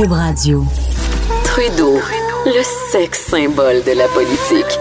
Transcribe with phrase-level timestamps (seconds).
[0.00, 0.64] Cube Radio.
[1.44, 1.98] Trudeau,
[2.46, 4.78] le sexe symbole de la politique.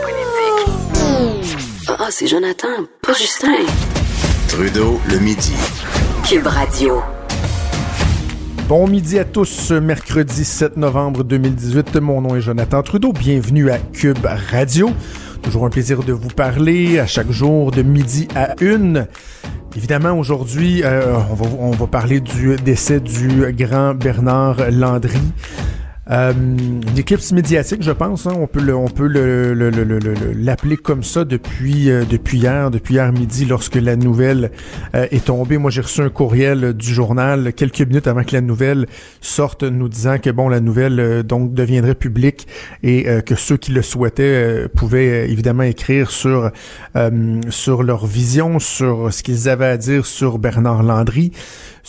[1.90, 3.66] Ah, c'est Jonathan, pas Justin.
[4.48, 5.52] Trudeau, le midi.
[6.26, 7.02] Cube Radio.
[8.70, 11.98] Bon midi à tous, mercredi 7 novembre 2018.
[11.98, 13.12] Mon nom est Jonathan Trudeau.
[13.12, 14.90] Bienvenue à Cube Radio.
[15.42, 19.06] Toujours un plaisir de vous parler à chaque jour de midi à une.
[19.76, 25.20] Évidemment, aujourd'hui, euh, on, va, on va parler du décès du grand Bernard Landry.
[26.12, 28.26] Euh, une éclipse médiatique, je pense.
[28.26, 29.54] Hein, on peut le, on peut le,
[30.34, 34.52] l'appeler comme ça depuis euh, depuis hier, depuis hier midi, lorsque la nouvelle
[34.96, 35.58] euh, est tombée.
[35.58, 38.88] Moi, j'ai reçu un courriel du journal quelques minutes avant que la nouvelle
[39.22, 42.48] sorte, nous disant que bon, la nouvelle euh, donc deviendrait publique
[42.84, 46.52] et que ceux qui le souhaitaient pouvaient évidemment écrire sur
[47.50, 51.32] sur leur vision, sur ce qu'ils avaient à dire sur Bernard Landry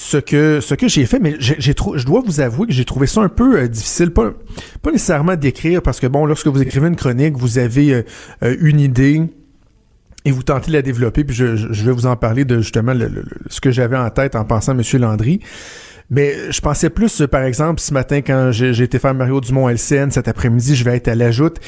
[0.01, 3.07] ce que ce que j'ai fait, mais j'ai je dois vous avouer que j'ai trouvé
[3.07, 3.68] ça un peu euh,
[4.10, 4.32] pas,
[4.85, 8.02] nécessairement d'écrire, parce que bon, lorsque vous écrivez une chronique, vous avez euh,
[8.43, 9.23] euh, une idée
[10.24, 12.93] et vous tentez de la développer, puis je, vais vous en parler de justement
[13.48, 15.01] ce que j'avais en tête en pensant à M.
[15.01, 15.40] Landry.
[16.10, 20.10] Mais je pensais plus, par exemple, ce matin, quand j'ai été faire Mario Dumont LCN,
[20.10, 21.59] cet après-midi, je vais être à l'ajoute.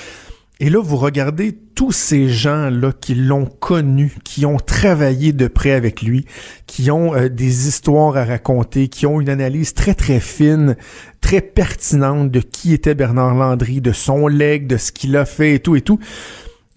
[0.65, 5.73] Et là, vous regardez tous ces gens-là qui l'ont connu, qui ont travaillé de près
[5.73, 6.25] avec lui,
[6.69, 10.77] qui ont euh, des histoires à raconter, qui ont une analyse très très fine,
[11.21, 15.57] très pertinente de qui était Bernard Landry, de son leg, de ce qu'il a fait
[15.57, 15.99] et tout et tout.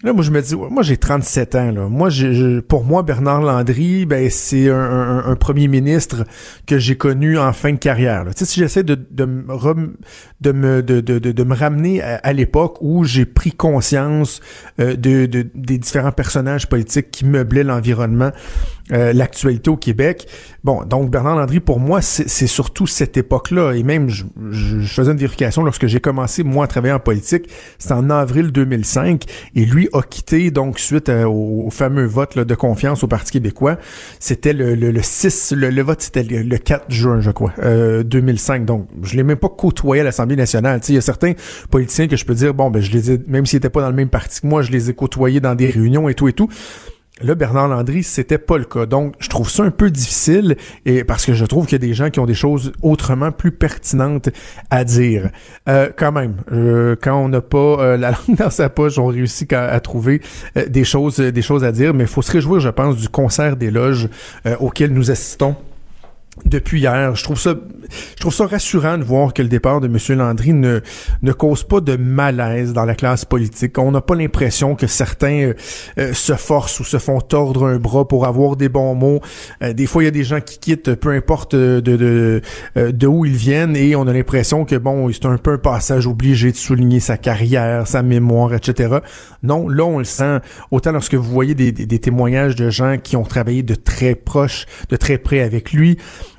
[0.06, 1.72] Là, moi, je me dis, moi, j'ai 37 ans.
[1.72, 1.88] Là.
[1.88, 6.22] Moi, je, pour moi, Bernard Landry, ben, c'est un, premier ministre
[6.64, 8.24] que j'ai connu en fin de carrière.
[8.36, 10.02] Sais, si j'essaie de, de, me,
[10.40, 14.40] de, de, de, de, me ramener à, l'époque où j'ai pris conscience
[14.78, 18.30] euh, de, des différents personnages politiques qui meublaient l'environnement,
[18.92, 20.28] euh, l'actualité au Québec.
[20.62, 23.72] Bon, donc Bernard Landry, pour moi, c'est surtout cette époque-là.
[23.72, 27.48] Et même, je, je, faisais une vérification lorsque j'ai commencé, moi, à travailler en politique.
[27.78, 29.24] C'était en avril 2005.
[29.56, 33.76] Et lui a quitté, donc, suite euh, au, fameux vote de confiance au Parti québécois.
[34.20, 38.64] C'était le, le, 6, le, vote, c'était le, 4 juin, je crois, euh, 2005.
[38.64, 40.80] Donc, je l'ai même pas côtoyé à l'Assemblée nationale.
[40.88, 41.32] Il y a certains
[41.70, 43.90] politiciens que je peux dire, bon, ben, je les ai, même s'ils étaient pas dans
[43.90, 46.32] le même parti que moi, je les ai côtoyés dans des réunions et tout et
[46.32, 46.48] tout.
[47.22, 48.84] Là, Bernard Landry, c'était pas le cas.
[48.84, 51.86] Donc, je trouve ça un peu difficile et parce que je trouve qu'il y a
[51.86, 54.28] des gens qui ont des choses autrement plus pertinentes
[54.68, 55.30] à dire.
[55.66, 59.06] Euh, quand même, euh, quand on n'a pas euh, la langue dans sa poche, on
[59.06, 60.20] réussit à, trouver
[60.68, 61.94] des choses, des choses à dire.
[61.94, 64.10] Mais il faut se réjouir, je pense, du concert d'éloges
[64.60, 65.56] auquel nous assistons
[66.44, 67.14] depuis hier.
[67.14, 67.54] Je trouve ça,
[68.14, 70.18] je trouve ça rassurant de voir que le départ de M.
[70.18, 70.80] Landry ne,
[71.22, 73.78] ne cause pas de malaise dans la classe politique.
[73.78, 75.54] On n'a pas l'impression que certains euh,
[75.98, 79.20] euh, se forcent ou se font tordre un bras pour avoir des bons mots.
[79.62, 82.42] Euh, des fois, il y a des gens qui quittent, peu importe de, de,
[82.76, 86.06] de où ils viennent, et on a l'impression que bon, c'est un peu un passage
[86.06, 88.98] obligé de souligner sa carrière, sa mémoire, etc.
[89.42, 90.40] Non, là, on le sent.
[90.70, 94.14] Autant lorsque vous voyez des, des, des témoignages de gens qui ont travaillé de très
[94.14, 95.98] proche, de très près avec lui.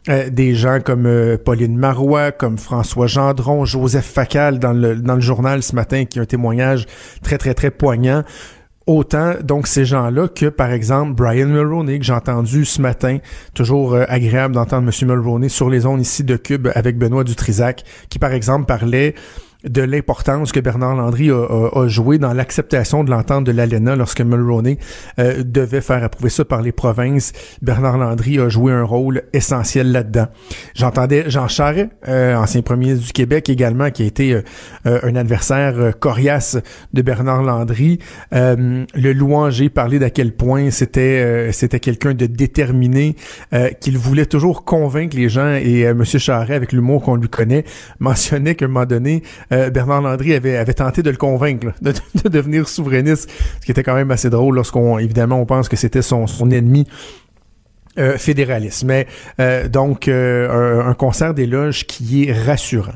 [0.10, 5.16] Euh, des gens comme euh, Pauline Marois, comme François Gendron, Joseph Facal dans le, dans
[5.16, 6.86] le journal ce matin, qui a un témoignage
[7.22, 8.24] très, très, très poignant.
[8.86, 13.18] Autant, donc, ces gens-là que, par exemple, Brian Mulroney, que j'ai entendu ce matin,
[13.54, 15.10] toujours euh, agréable d'entendre M.
[15.10, 19.14] Mulroney sur les ondes ici de Cube avec Benoît Dutrisac, qui, par exemple, parlait
[19.70, 24.78] de l'importance que Bernard Landry a, joué dans l'acceptation de l'entente de l'ALENA lorsque Mulroney
[25.20, 27.34] euh, devait faire approuver ça par les provinces.
[27.62, 30.28] Bernard Landry a joué un rôle essentiel là-dedans.
[30.76, 35.16] J'entendais Jean Charest, euh, ancien premier ministre du Québec également, qui a été euh, un
[35.16, 36.58] adversaire coriace
[36.94, 38.00] de Bernard Landry.
[38.32, 43.16] le louanger parlait d'à quel point c'était c'était quelqu'un de déterminé,
[43.80, 46.04] qu'il voulait toujours convaincre les gens et M.
[46.04, 47.64] Charest, avec l'humour qu'on lui connaît,
[48.00, 49.24] mentionnait qu'à un moment donné,
[49.58, 51.94] euh, Bernard Landry avait, tenté de le convaincre de,
[52.30, 53.30] devenir souverainiste,
[53.60, 56.88] ce qui était quand même assez drôle lorsqu'on, évidemment, on pense que c'était son, ennemi.
[58.00, 58.84] Euh, fédéraliste.
[58.84, 59.08] Mais
[59.40, 62.94] euh, donc un, concert d'éloges qui est rassurant.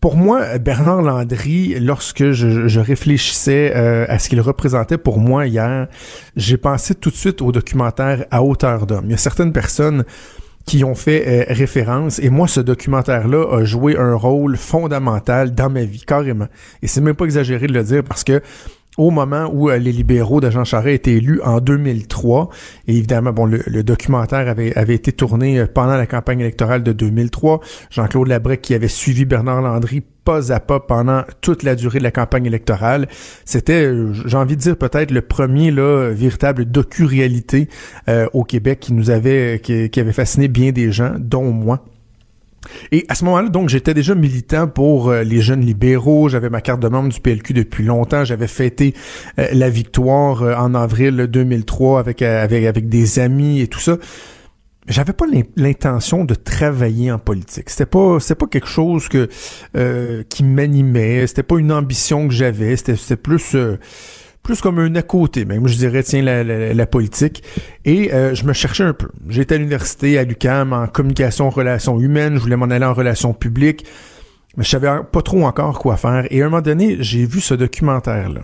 [0.00, 5.88] Pour moi, Bernard Landry, lorsque je réfléchissais à ce qu'il représentait pour moi hier,
[6.36, 9.06] j'ai pensé tout de suite au documentaire À hauteur d'homme.
[9.06, 10.04] Il y a certaines personnes
[10.66, 12.18] qui ont fait euh, référence.
[12.18, 16.48] Et moi, ce documentaire-là a joué un rôle fondamental dans ma vie, carrément.
[16.82, 18.42] Et c'est même pas exagéré de le dire parce que
[18.96, 22.48] au moment où euh, les libéraux de Jean Charest étaient élus en 2003,
[22.86, 26.92] et évidemment, bon, le, documentaire avait, avait été tourné euh, pendant la campagne électorale de
[26.92, 27.60] 2003.
[27.90, 32.04] Jean-Claude Labrec, qui avait suivi Bernard Landry pas à pas pendant toute la durée de
[32.04, 33.08] la campagne électorale.
[33.44, 37.68] C'était, euh, j'ai envie de dire peut-être le premier là véritable docu-réalité
[38.32, 41.84] au Québec qui nous avait qui, avait fasciné bien des gens, dont moi.
[42.92, 46.28] Et à ce moment-là, donc, j'étais déjà militant pour euh, les jeunes libéraux.
[46.28, 48.24] J'avais ma carte de membre du PLQ depuis longtemps.
[48.24, 48.94] J'avais fêté
[49.38, 53.96] euh, la victoire euh, en avril 2003 avec, avec, avec des amis et tout ça.
[54.86, 55.24] J'avais pas
[55.56, 57.70] l'intention de travailler en politique.
[57.70, 59.28] C'était pas, c'était pas quelque chose que
[60.24, 61.26] qui m'animait.
[61.26, 62.76] C'était pas une ambition que j'avais.
[62.76, 63.56] C'était, plus
[64.44, 67.42] plus comme un à côté, même je dirais, tiens, la, la, politique.
[67.84, 69.08] Et euh, je me cherchais un peu.
[69.28, 73.32] J'étais à l'université, à l'UCAM, en communication, relations humaines, je voulais m'en aller en relations
[73.32, 73.86] publiques,
[74.56, 76.26] mais je savais pas trop encore quoi faire.
[76.30, 78.42] Et à un moment donné, j'ai vu ce documentaire-là.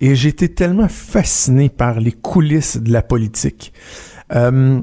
[0.00, 3.72] Et été tellement fasciné par les coulisses de la politique.
[4.34, 4.82] Euh,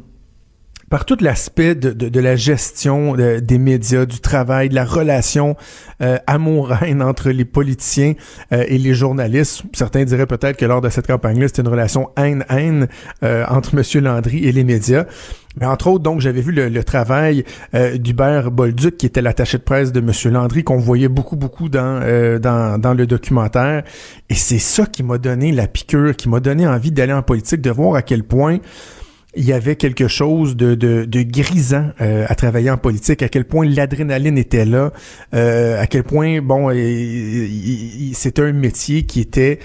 [0.94, 5.56] par tout l'aspect de, de, la gestion euh, des médias, du travail, de la relation
[6.04, 8.14] euh, amour-haine entre les politiciens
[8.52, 9.64] euh, et les journalistes.
[9.74, 12.90] Certains diraient peut-être que lors de cette campagne-là, c'était une relation haine-haine
[13.24, 14.04] euh, entre M.
[14.04, 15.06] Landry et les médias.
[15.60, 17.44] Mais entre autres, donc, j'avais vu le, travail
[17.74, 20.32] d'Hubert Bolduc, qui était l'attaché de presse de M.
[20.32, 22.02] Landry, qu'on voyait beaucoup, beaucoup dans,
[22.40, 23.84] dans, dans le documentaire.
[24.30, 27.62] Et c'est ça qui m'a donné la piqûre, qui m'a donné envie d'aller en politique,
[27.62, 28.60] de voir à quel point
[29.36, 33.30] il y avait quelque chose de, de, de grisant euh, à travailler en politique, à
[33.30, 34.92] quel point l'adrénaline était là,
[35.34, 36.70] euh, à quel point, bon,
[38.14, 39.60] c'était un métier qui était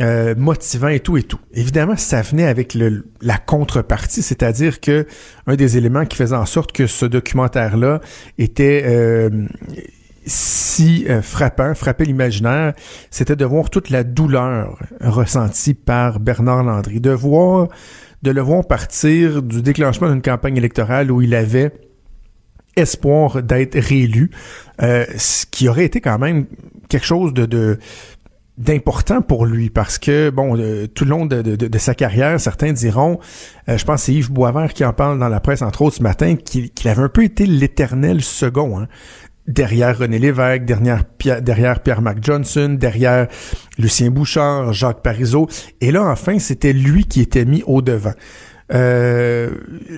[0.00, 1.38] euh, motivant et tout et tout.
[1.54, 5.06] Évidemment, ça venait avec le, la contrepartie, c'est-à-dire que
[5.46, 8.00] un des éléments qui faisait en sorte que ce documentaire-là
[8.38, 9.30] était
[10.24, 12.74] si frappant, frappait l'imaginaire,
[13.10, 17.68] c'était de voir toute la douleur ressentie par Bernard Landry, de voir
[18.22, 21.72] de le voir partir du déclenchement d'une campagne électorale où il avait
[22.76, 24.30] espoir d'être réélu,
[24.80, 26.46] euh, ce qui aurait été quand même
[26.88, 27.78] quelque chose de,
[28.58, 32.72] d'important pour lui parce que bon euh, tout le long de, de, sa carrière certains
[32.72, 33.18] diront
[33.68, 36.02] euh, je pense c'est Yves Boisvert qui en parle dans la presse entre autres ce
[36.02, 38.88] matin qu'il avait un peu été l'éternel second hein
[39.46, 41.04] derrière René Lévesque, derrière,
[41.40, 43.28] derrière Pierre-Marc Johnson, derrière
[43.78, 45.48] Lucien Bouchard, Jacques Parizeau.
[45.80, 48.14] Et là, enfin, c'était lui qui était mis au devant.
[48.72, 49.50] Euh,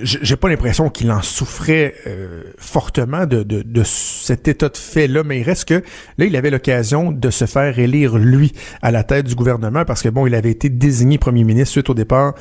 [0.02, 5.22] j'ai pas l'impression qu'il en souffrait euh, fortement de, de, de, cet état de fait-là,
[5.24, 5.82] mais il reste que
[6.18, 8.52] là, il avait l'occasion de se faire élire, lui,
[8.82, 11.90] à la tête du gouvernement, parce que, bon, il avait été désigné premier ministre suite
[11.90, 12.34] au départ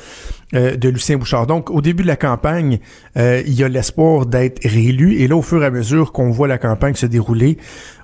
[0.54, 1.46] euh, de Lucien Bouchard.
[1.46, 2.78] Donc, au début de la campagne,
[3.16, 6.48] il y a l'espoir d'être réélu, et là, au fur et à mesure qu'on voit
[6.48, 7.58] la campagne se dérouler,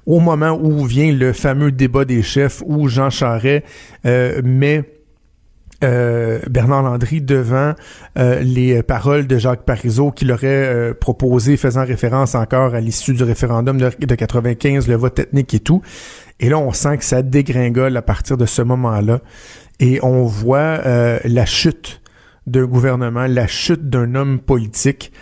[0.07, 3.65] au moment où vient le fameux débat des chefs, où Jean Charest
[4.05, 4.85] met
[5.83, 7.75] euh, Bernard Landry devant
[8.19, 13.15] euh, les paroles de Jacques Parizeau qu'il aurait euh, proposé, faisant référence encore à l'issue
[13.15, 15.83] du référendum de, de 95, le vote ethnique et tout.
[16.39, 19.21] Et là, on sent que ça dégringole à partir de ce moment-là.
[19.79, 20.81] Et on voit
[21.25, 22.03] la chute
[22.47, 25.13] d'un gouvernement, la chute d'un homme politique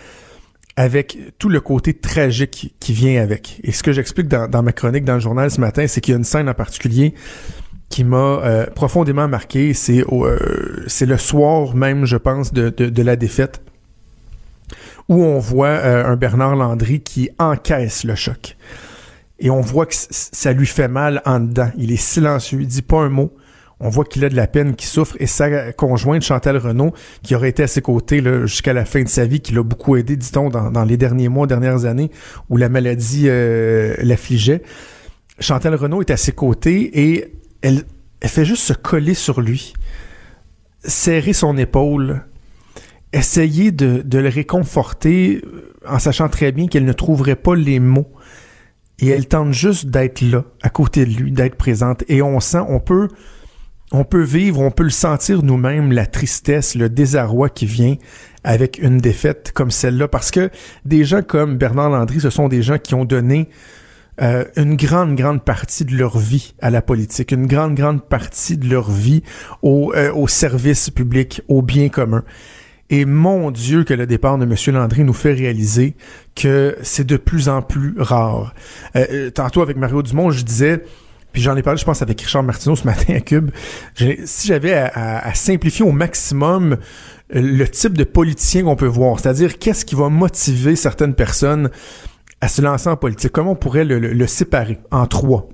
[0.75, 3.59] avec tout le côté tragique qui vient avec.
[3.63, 6.13] Et ce que j'explique dans, dans ma chronique dans le journal ce matin, c'est qu'il
[6.13, 7.13] y a une scène en particulier
[7.89, 13.15] qui m'a euh, profondément marqué, c'est euh, le soir même, je pense, de, de, la
[13.15, 13.61] défaite,
[15.09, 18.55] où on voit euh, un Bernard Landry qui encaisse le choc.
[19.39, 21.71] Et on voit que ça lui fait mal en dedans.
[21.77, 23.33] Il est silencieux, il dit pas un mot.
[23.79, 25.15] On voit qu'il a de la peine, qu'il souffre.
[25.21, 26.93] Et sa conjointe, Chantal Renault,
[27.23, 29.95] qui aurait été à ses côtés jusqu'à la fin de sa vie, qui l'a beaucoup
[29.95, 32.11] aidé, dit-on, dans, dans, les derniers mois, dernières années,
[32.49, 34.61] où la maladie l'affligeait.
[35.39, 37.83] Chantal Renault est à ses côtés et elle,
[38.25, 39.73] fait juste se coller sur lui,
[40.83, 42.25] serrer son épaule,
[43.13, 48.11] essayer de, le réconforter euh, en sachant très bien qu'elle ne trouverait pas les mots.
[49.01, 52.03] Et elle tente juste d'être là, à côté de lui, d'être présente.
[52.09, 53.07] Et on sent, on peut,
[53.93, 57.95] on peut vivre, on peut le sentir nous-mêmes, la tristesse, le désarroi qui vient
[58.43, 60.09] avec une défaite comme celle-là.
[60.09, 60.49] Parce que
[60.83, 63.47] des gens comme Bernard Landry, ce sont des gens qui ont donné
[64.21, 68.57] euh, une grande, grande partie de leur vie à la politique, une grande, grande partie
[68.57, 69.23] de leur vie
[69.61, 72.23] au, euh, au service public, au bien commun.
[72.89, 74.75] Et mon Dieu que le départ de M.
[74.75, 75.95] Landry nous fait réaliser
[76.35, 78.53] que c'est de plus en plus rare.
[78.95, 80.83] Euh, tantôt avec Mario Dumont, je disais,
[81.31, 83.51] puis j'en ai parlé, je pense, avec Richard Martineau ce matin à Cube,
[84.25, 86.77] si j'avais à, à, simplifier au maximum
[87.31, 91.69] le type de politicien qu'on peut voir, c'est-à-dire qu'est-ce qui va motiver certaines personnes
[92.41, 93.31] à se lancer en politique?
[93.31, 95.49] Comment on pourrait le, séparer en trois?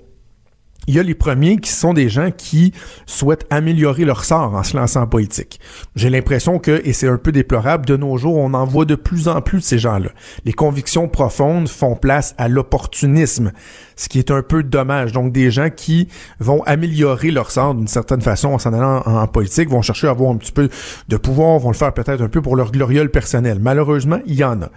[0.87, 2.71] Il y a les premiers qui sont des gens qui
[3.07, 5.59] souhaitent améliorer leur sort en se lançant en politique.
[5.95, 8.93] J'ai l'impression que, et c'est un peu déplorable, de nos jours, on en voit de
[8.93, 10.09] plus en plus de ces gens-là.
[10.43, 13.51] Les convictions profondes font place à l'opportunisme,
[13.95, 15.11] ce qui est un peu dommage.
[15.11, 16.07] Donc des gens qui
[16.39, 20.11] vont améliorer leur sort d'une certaine façon en s'en allant en, politique, vont chercher à
[20.11, 20.69] avoir un petit peu
[21.07, 23.57] de pouvoir, vont le faire peut-être un peu pour leur gloriole personnel.
[23.59, 24.69] Malheureusement, il y en a.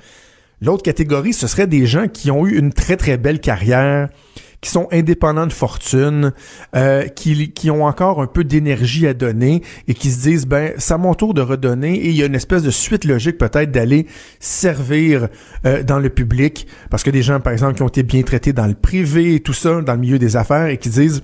[0.61, 4.09] L'autre catégorie, ce serait des gens qui ont eu une très, très belle carrière,
[4.61, 6.33] qui sont indépendants de fortune,
[6.75, 10.95] euh, qui, ont encore un peu d'énergie à donner et qui se disent, ben, c'est
[10.95, 13.71] à mon tour de redonner et il y a une espèce de suite logique peut-être
[13.71, 14.07] d'aller
[14.41, 15.29] servir
[15.65, 16.67] euh, dans le public.
[16.91, 19.41] Parce que des gens, par exemple, qui ont été bien traités dans le privé et
[19.41, 21.23] tout ça, dans le milieu des affaires et qui disent,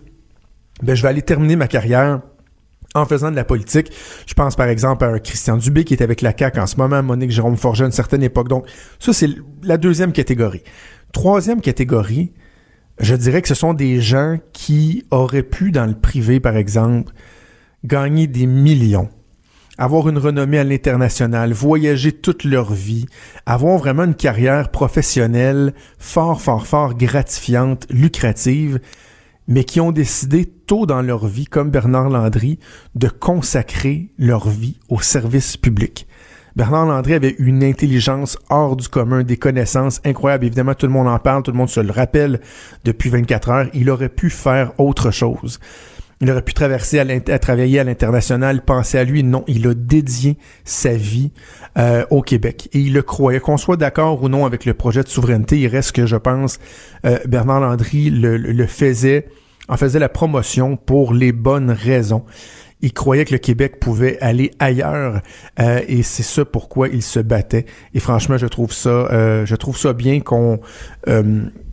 [0.82, 2.20] ben, je vais aller terminer ma carrière
[2.94, 3.90] en faisant de la politique.
[4.26, 7.02] Je pense par exemple à Christian Dubé qui est avec la CAQ en ce moment,
[7.02, 8.48] Monique Jérôme Forget à une certaine époque.
[8.48, 8.66] Donc
[8.98, 9.28] ça, c'est
[9.62, 10.62] la deuxième catégorie.
[11.12, 12.32] Troisième catégorie,
[12.98, 17.12] je dirais que ce sont des gens qui auraient pu, dans le privé par exemple,
[17.84, 19.08] gagner des millions
[19.78, 23.06] avoir une renommée à l'international, voyager toute leur vie,
[23.46, 28.78] avoir vraiment une carrière professionnelle fort, fort, fort gratifiante, lucrative,
[29.48, 32.58] mais qui ont décidé tôt dans leur vie, comme Bernard Landry,
[32.94, 36.06] de consacrer leur vie au service public.
[36.56, 40.44] Bernard Landry avait une intelligence hors du commun, des connaissances incroyables.
[40.44, 42.40] Évidemment, tout le monde en parle, tout le monde se le rappelle
[42.84, 43.66] depuis 24 heures.
[43.74, 45.58] Il aurait pu faire autre chose.
[46.20, 49.22] Il aurait pu traverser à, travailler à l'international, penser à lui.
[49.22, 51.32] Non, il a dédié sa vie
[51.76, 52.68] euh, au Québec.
[52.72, 53.40] Et il le croyait.
[53.40, 56.58] Qu'on soit d'accord ou non avec le projet de souveraineté, il reste que, je pense,
[57.04, 59.26] euh, Bernard Landry le, faisait,
[59.68, 62.24] en faisait la promotion pour les bonnes raisons
[62.80, 65.22] il croyait que le Québec pouvait aller ailleurs
[65.58, 67.64] euh, et c'est ça pourquoi il se battait.
[67.94, 69.08] Et franchement, je trouve ça,
[69.46, 70.60] je trouve ça bien qu'on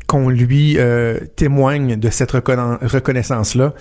[0.08, 0.78] qu'on lui
[1.36, 3.74] témoigne de cette reconnaissance là.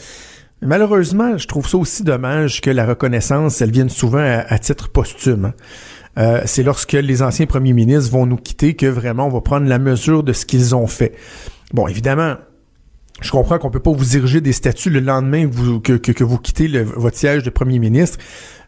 [0.63, 5.53] Malheureusement, je trouve ça aussi dommage que la reconnaissance, elle vienne souvent à, titre posthume.
[6.17, 6.43] Hein.
[6.45, 9.79] c'est lorsque les anciens premiers ministres vont nous quitter que vraiment on va prendre la
[9.79, 11.13] mesure de ce qu'ils ont fait.
[11.73, 12.37] Bon, évidemment,
[13.21, 17.17] je comprends qu'on peut pas vous diriger des statuts le lendemain que vous, quittez votre
[17.17, 18.19] siège de premier ministre.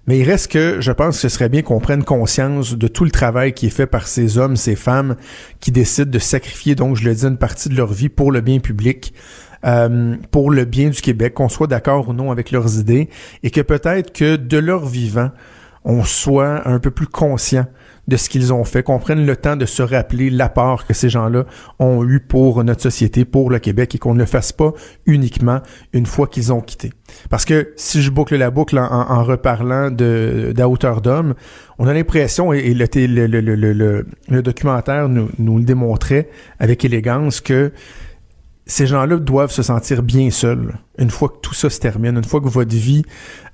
[0.06, 3.04] Mais il reste que je pense que ce serait bien qu'on prenne conscience de tout
[3.04, 5.16] le travail qui est fait par ces hommes, ces femmes
[5.60, 8.40] qui décident de sacrifier, donc je le dis, une partie de leur vie pour le
[8.40, 9.14] bien public,
[9.64, 13.08] euh, pour le bien du Québec, qu'on soit d'accord ou non avec leurs idées,
[13.42, 15.30] et que peut-être que de leur vivant,
[15.84, 17.66] on soit un peu plus conscient
[18.08, 21.08] de ce qu'ils ont fait, qu'on prenne le temps de se rappeler l'apport que ces
[21.08, 21.44] gens-là
[21.78, 24.72] ont eu pour notre société, pour le Québec, et qu'on ne le fasse pas
[25.06, 25.60] uniquement
[25.92, 26.92] une fois qu'ils ont quitté.
[27.30, 31.34] Parce que si je boucle la boucle en, reparlant de d'à hauteur d'homme,
[31.78, 32.86] on a l'impression, et, le,
[33.26, 36.28] le, le, le, documentaire nous, nous le démontrait
[36.58, 37.72] avec élégance, que
[38.72, 42.24] ces gens-là doivent se sentir bien seuls une fois que tout ça se termine, une
[42.24, 43.04] fois que votre vie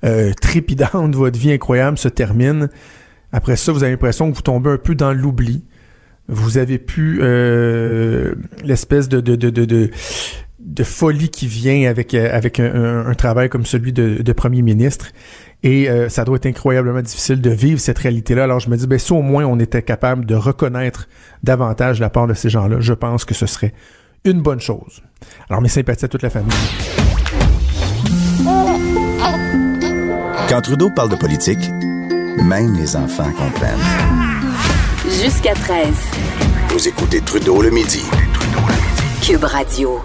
[0.05, 2.69] euh, trépidante, votre vie incroyable se termine.
[3.33, 5.65] Après ça, vous avez l'impression que vous tombez un peu dans l'oubli.
[6.29, 8.33] Vous avez plus euh,
[8.63, 9.89] l'espèce de,
[10.83, 15.07] folie qui vient avec, euh, avec un, travail comme celui de, premier ministre.
[15.63, 18.45] Et ça doit être incroyablement difficile de vivre cette réalité-là.
[18.45, 21.09] Alors je me dis, ben, si au moins on était capable de reconnaître
[21.43, 23.73] davantage la part de ces gens-là, je pense que ce serait
[24.25, 25.01] une bonne chose.
[25.49, 26.51] Alors mes sympathies à toute la famille.
[30.49, 31.69] Quand Trudeau parle de politique,
[32.43, 33.79] même les enfants comprennent.
[35.21, 35.87] Jusqu'à 13.
[36.69, 38.03] Vous écoutez Trudeau le midi.
[39.21, 39.99] Cube Radio.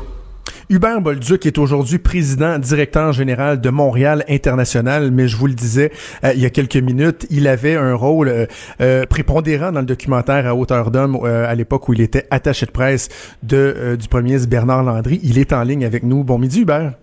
[0.75, 5.93] Hubert Bolduc est aujourd'hui président directeur général de Montréal International, mais je vous le disais
[6.25, 8.47] euh, il y a quelques minutes, il avait un rôle euh,
[8.81, 12.73] euh, prépondérant dans le documentaire à hauteur d'homme à l'époque où il était attaché de
[12.73, 15.21] presse de, du premier ministre Bernard Landry.
[15.23, 16.25] Il est en ligne avec nous.
[16.25, 16.95] Bon midi Hubert.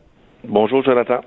[0.46, 1.22] Bonjour Jonathan.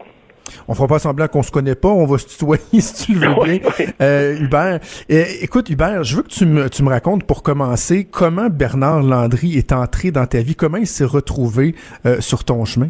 [0.68, 3.28] On fera pas semblant qu'on se connaît pas, on va se tutoyer si tu le
[3.28, 3.60] veux bien.
[4.00, 8.48] Euh, Hubert, écoute Hubert, je veux que tu me, tu me racontes pour commencer comment
[8.48, 11.74] Bernard Landry est entré dans ta vie, comment il s'est retrouvé
[12.06, 12.88] euh, sur ton chemin?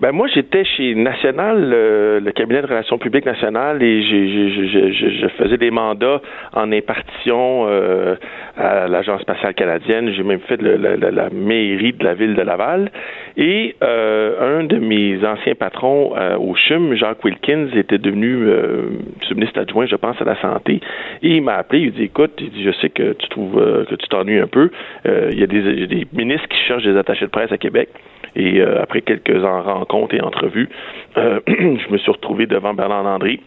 [0.00, 5.70] Ben moi, j'étais chez National, le, cabinet de relations publiques nationales, et je, faisais des
[5.70, 6.22] mandats
[6.54, 8.14] en impartition euh,
[8.56, 10.10] à l'Agence spatiale canadienne.
[10.12, 12.90] J'ai même fait la, mairie de la ville de Laval.
[13.36, 18.88] Et euh, un de mes anciens patrons euh, au CHUM, Jacques Wilkins, était devenu euh,
[19.34, 20.80] ministre adjoint, je pense, à la santé.
[21.22, 23.94] Et il m'a appelé, il dit, écoute, il dit, je sais que tu trouves que
[23.96, 24.70] tu t'ennuies un peu.
[25.04, 27.90] il y a des ministres qui cherchent des attachés de presse à Québec.
[28.36, 30.68] Et euh, après quelques rencontres et entrevues,
[31.16, 33.40] euh, je me suis retrouvé devant Bernard Landry.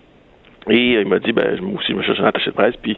[0.69, 2.75] Et il m'a dit, ben, moi aussi, je me cherche un attaché de presse.
[2.81, 2.97] Puis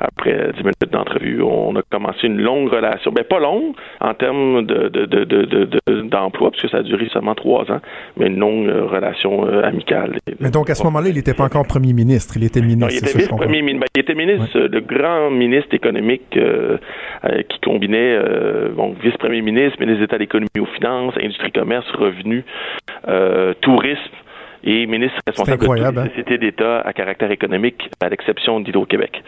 [0.00, 3.10] après dix minutes d'entrevue, on a commencé une longue relation.
[3.12, 7.08] Ben, pas longue en termes de, de, de, de, d'emploi, parce que ça a duré
[7.12, 7.80] seulement trois ans,
[8.16, 10.16] mais une longue euh, relation amicale.
[10.40, 13.08] Mais donc, à ce moment-là, il n'était pas encore premier ministre, il était ministre.
[13.14, 18.18] il, était premier, ben, il était ministre, le grand ministre économique qui combinait
[18.74, 22.44] bon, vice-premier ministre, ministre d'État de l'économie aux finances, industrie, commerce, revenus,
[23.60, 24.12] tourisme
[24.66, 26.08] et ministre responsable de toutes les hein?
[26.08, 29.22] sociétés d'État à caractère économique, à l'exception d'Hydro-Québec.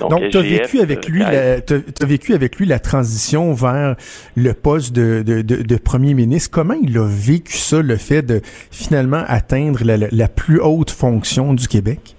[0.00, 3.96] Donc, tu as vécu avec lui, la, as vécu avec lui la transition vers
[4.36, 6.50] le poste de, de, de, premier ministre.
[6.52, 11.54] Comment il a vécu ça, le fait de finalement atteindre la, la plus haute fonction
[11.54, 12.14] du Québec?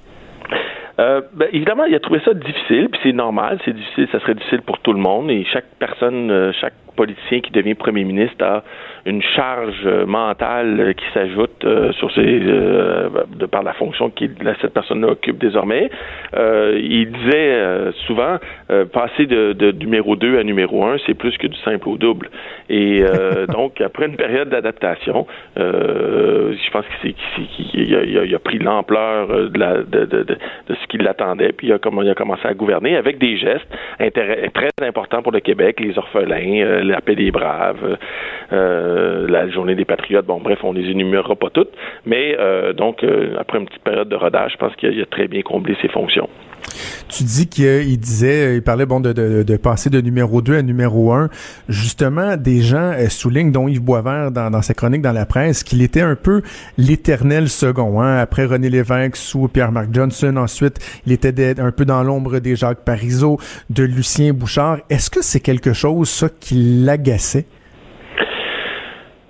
[1.00, 4.36] Euh, ben, évidemment, il a trouvé ça difficile, puis c'est normal, c'est difficile, ça serait
[4.36, 8.44] difficile pour tout le monde, et chaque personne, euh, chaque politicien qui devient premier ministre
[8.44, 8.64] a
[9.06, 14.26] une charge euh, mentale euh, qui s'ajoute euh, sur ses de par la fonction que
[14.62, 15.90] cette personne-là occupe désormais.
[16.36, 18.38] il disait souvent
[18.92, 22.30] passer de, de, numéro 2 à numéro 1, c'est plus que du simple au double.
[22.70, 23.04] Et
[23.50, 30.06] donc après une période d'adaptation, je pense qu'il a, a, pris l'ampleur de, la, de,
[30.06, 30.38] de, de,
[30.70, 33.68] ce qui l'attendait, puis il a, il a commencé à gouverner avec des gestes
[34.54, 37.98] très importants pour le Québec, les orphelins, la paix des braves,
[38.52, 40.26] euh, la journée des patriotes.
[40.26, 41.74] Bon, bref, on les énumérera pas toutes,
[42.06, 45.28] mais euh, donc euh, après une petite période de rodage, je pense qu'il a, très
[45.28, 46.30] bien comblé ses fonctions.
[47.10, 51.30] Tu dis qu'il disait, il parlait bon de, passer de numéro 2 à numéro 1.
[51.70, 55.82] Justement, des gens soulignent, dont Yves Boisvert dans, dans sa chronique dans la presse, qu'il
[55.82, 56.42] était un peu
[56.78, 58.02] l'éternel second.
[58.02, 58.18] Hein?
[58.18, 62.84] Après René Lévesque, sous Pierre-Marc Johnson, ensuite, il était un peu dans l'ombre des Jacques
[62.86, 63.38] Parizeau,
[63.70, 64.78] de Lucien Bouchard.
[64.90, 67.46] Est-ce que c'est quelque chose, ça, qui l'agaçait?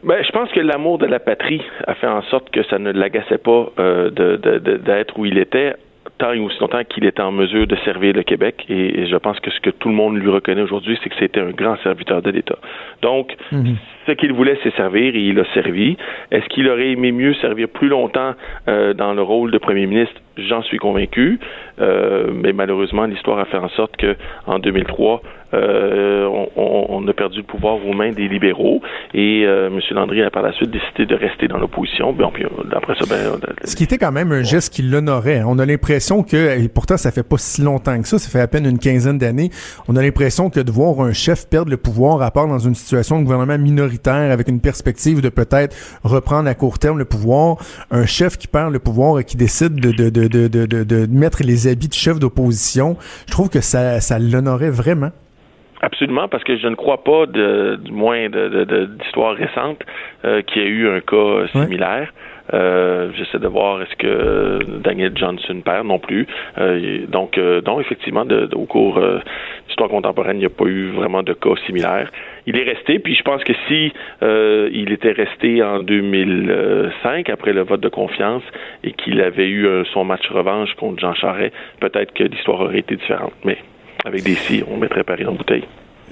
[0.03, 2.91] Ben, je pense que l'amour de la patrie a fait en sorte que ça ne
[2.91, 5.75] l'agaçait pas euh, d'être où il était
[6.23, 8.65] tant et aussi longtemps qu'il était en mesure de servir le Québec.
[8.69, 11.41] Et, je pense que ce que tout le monde lui reconnaît aujourd'hui, c'est que c'était
[11.41, 12.57] un grand serviteur de l'État.
[13.01, 13.75] Donc, mhm.
[14.07, 15.97] ce qu'il voulait, c'est servir et il a servi.
[16.31, 18.35] Est-ce qu'il aurait aimé mieux servir plus longtemps
[18.69, 20.15] euh, dans le rôle de premier ministre?
[20.37, 21.39] J'en suis convaincu.
[21.79, 24.15] Euh, mais malheureusement, l'histoire a fait en sorte que
[24.45, 25.21] en 2003,
[25.53, 28.81] euh, on, a perdu le pouvoir aux mains des libéraux
[29.13, 29.79] et euh, M.
[29.91, 32.11] Landry a par la suite décidé de rester dans l'opposition.
[32.13, 35.43] Bon, puis après ça, ben, ce qui était quand même un geste qui l'honorait.
[35.45, 38.39] On a l'impression que, et pourtant ça fait pas si longtemps que ça, ça fait
[38.39, 39.49] à peine une quinzaine d'années,
[39.87, 42.75] on a l'impression que de voir un chef perdre le pouvoir à part dans une
[42.75, 47.57] situation de gouvernement minoritaire avec une perspective de peut-être reprendre à court terme le pouvoir,
[47.91, 51.05] un chef qui perd le pouvoir et qui décide de, de, de, de, de, de
[51.11, 52.97] mettre les habits de chef d'opposition,
[53.27, 55.11] je trouve que ça, ça l'honorait vraiment.
[55.81, 59.79] Absolument, parce que je ne crois pas, de, du moins d'histoire de, récente,
[60.23, 62.13] euh, qu'il y a eu un cas similaire.
[62.53, 66.27] Euh, J'essaie de voir est-ce que Daniel Johnson perd non plus.
[66.57, 69.19] Euh, donc, euh, donc effectivement, au cours de
[69.67, 72.11] l'histoire contemporaine, il n'y a pas eu vraiment de cas similaires.
[72.45, 77.61] Il est resté, puis je pense que si il était resté en 2005 après le
[77.61, 78.43] vote de confiance
[78.83, 82.95] et qu'il avait eu son match revanche contre Jean Charest, peut-être que l'histoire aurait été
[82.95, 83.33] différente.
[83.45, 83.57] Mais
[84.05, 85.63] avec des si, on mettrait Paris en bouteille.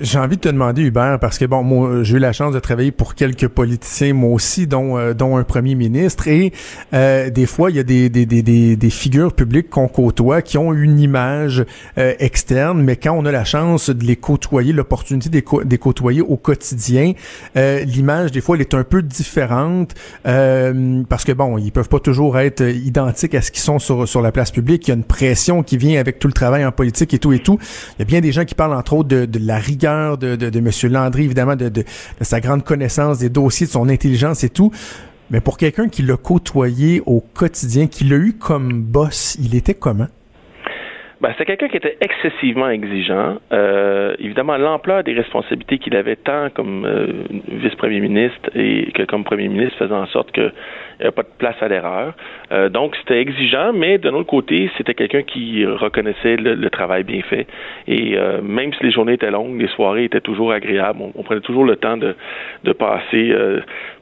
[0.01, 2.59] J'ai envie de te demander, Hubert, parce que bon, moi, j'ai eu la chance de
[2.59, 6.53] travailler pour quelques politiciens, moi aussi, dont, euh, dont un premier ministre, et
[6.93, 8.41] euh, des fois, il y a des, des, des,
[8.75, 11.63] des, figures publiques qu'on côtoie qui ont une image
[11.99, 15.35] euh, externe, mais quand on a la chance de les côtoyer, l'opportunité de
[15.69, 17.13] les, côtoyer au quotidien,
[17.55, 22.39] l'image, des fois, elle est un peu différente, parce que bon, ils peuvent pas toujours
[22.39, 24.87] être identiques à ce qu'ils sont sur, sur la place publique.
[24.87, 27.33] Il y a une pression qui vient avec tout le travail en politique et tout
[27.33, 27.59] et tout.
[27.97, 30.57] Il y a bien des gens qui parlent, entre autres, de, de la rigueur de,
[30.57, 30.91] M.
[30.91, 31.83] Landry, évidemment, de, de,
[32.21, 34.71] sa grande connaissance des dossiers, de son intelligence et tout.
[35.29, 39.73] Mais pour quelqu'un qui l'a côtoyé au quotidien, qui l'a eu comme boss, il était
[39.73, 40.07] comment?
[41.21, 43.37] Ben, c'est quelqu'un qui était excessivement exigeant.
[43.53, 49.23] Euh, évidemment, l'ampleur des responsabilités qu'il avait tant comme euh, vice-premier ministre et que comme
[49.23, 50.51] premier ministre faisait en sorte qu'il
[50.99, 52.15] n'y avait pas de place à l'erreur.
[52.51, 57.21] Euh, donc, c'était exigeant, mais d'un autre côté, c'était quelqu'un qui reconnaissait le, travail bien
[57.21, 57.45] fait.
[57.87, 60.99] Et même si les journées étaient longues, les soirées étaient toujours agréables.
[61.15, 62.15] On, prenait toujours le temps de,
[62.63, 63.35] de passer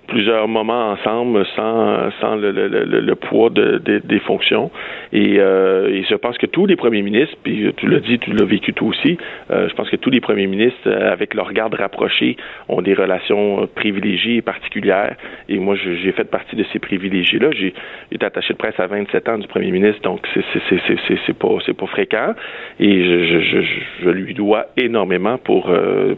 [0.10, 4.72] plusieurs moments ensemble sans, sans le, le, le, poids de, des fonctions.
[5.14, 8.32] Et, euh, et, je pense que tous les premiers ministres, puis tu l'as dit, tu
[8.32, 9.18] l'as vécu toi aussi,
[9.52, 12.36] euh, je pense que tous les premiers ministres, euh, avec leur garde rapprochée,
[12.68, 15.16] ont des relations privilégiées et particulières.
[15.48, 17.52] Et moi, j'ai fait partie de ces privilégiés-là.
[17.52, 17.74] J'ai
[18.12, 22.34] été attaché de presse à 27 ans du premier ministre, donc c'est pas, pas fréquent.
[22.80, 23.62] Et je, je,
[24.04, 25.72] je, lui dois énormément pour,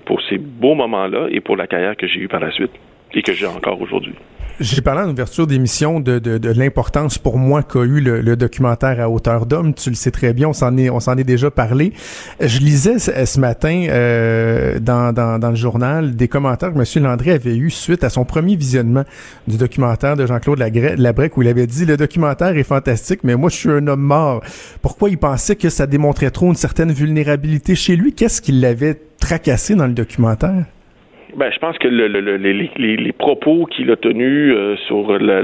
[0.05, 2.71] pour ces beaux moments-là et pour la carrière que j'ai eue par la suite
[3.13, 4.15] et que j'ai encore aujourd'hui.
[4.61, 8.99] J'ai parlé en ouverture d'émission de, de, de l'importance pour moi qu'a eu le, documentaire
[8.99, 9.73] à hauteur d'homme.
[9.73, 11.93] Tu le sais très bien, on s'en est, on s'en est déjà parlé.
[12.39, 17.03] Je lisais ce, matin euh, dans, dans, dans, le journal des commentaires que M.
[17.03, 19.03] Landry avait eu suite à son premier visionnement
[19.47, 23.49] du documentaire de Jean-Claude Labrec où il avait dit le documentaire est fantastique, mais moi
[23.49, 24.43] je suis un homme mort.
[24.83, 28.13] Pourquoi il pensait que ça démontrait trop une certaine vulnérabilité chez lui?
[28.13, 30.65] Qu'est-ce qui l'avait tracassé dans le documentaire
[31.35, 35.41] Ben, je pense que le, le, les, propos qu'il a tenus euh, sur le,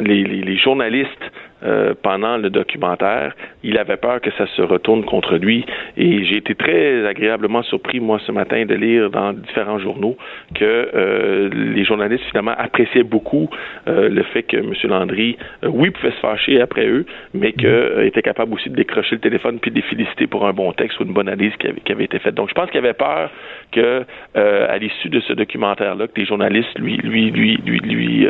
[0.00, 1.32] les, les, journalistes
[1.64, 5.64] euh, pendant le documentaire, il avait peur que ça se retourne contre lui.
[5.96, 10.16] Et j'ai été très agréablement surpris, moi, ce matin, de lire dans différents journaux
[10.54, 13.48] que euh, les journalistes, finalement, appréciaient beaucoup
[13.88, 14.72] euh, le fait que M.
[14.84, 18.06] Landry, oui, pouvait se fâcher après eux, mais qu'il mm-hmm.
[18.06, 20.98] était capable aussi de décrocher le téléphone puis de les féliciter pour un bon texte
[21.00, 22.34] ou une bonne analyse qui avait, qui avait été faite.
[22.34, 23.30] Donc, je pense qu'il avait peur
[23.70, 28.26] que, à l'issue de ce documentaire-là, que les journalistes lui, lui, lui, lui, lui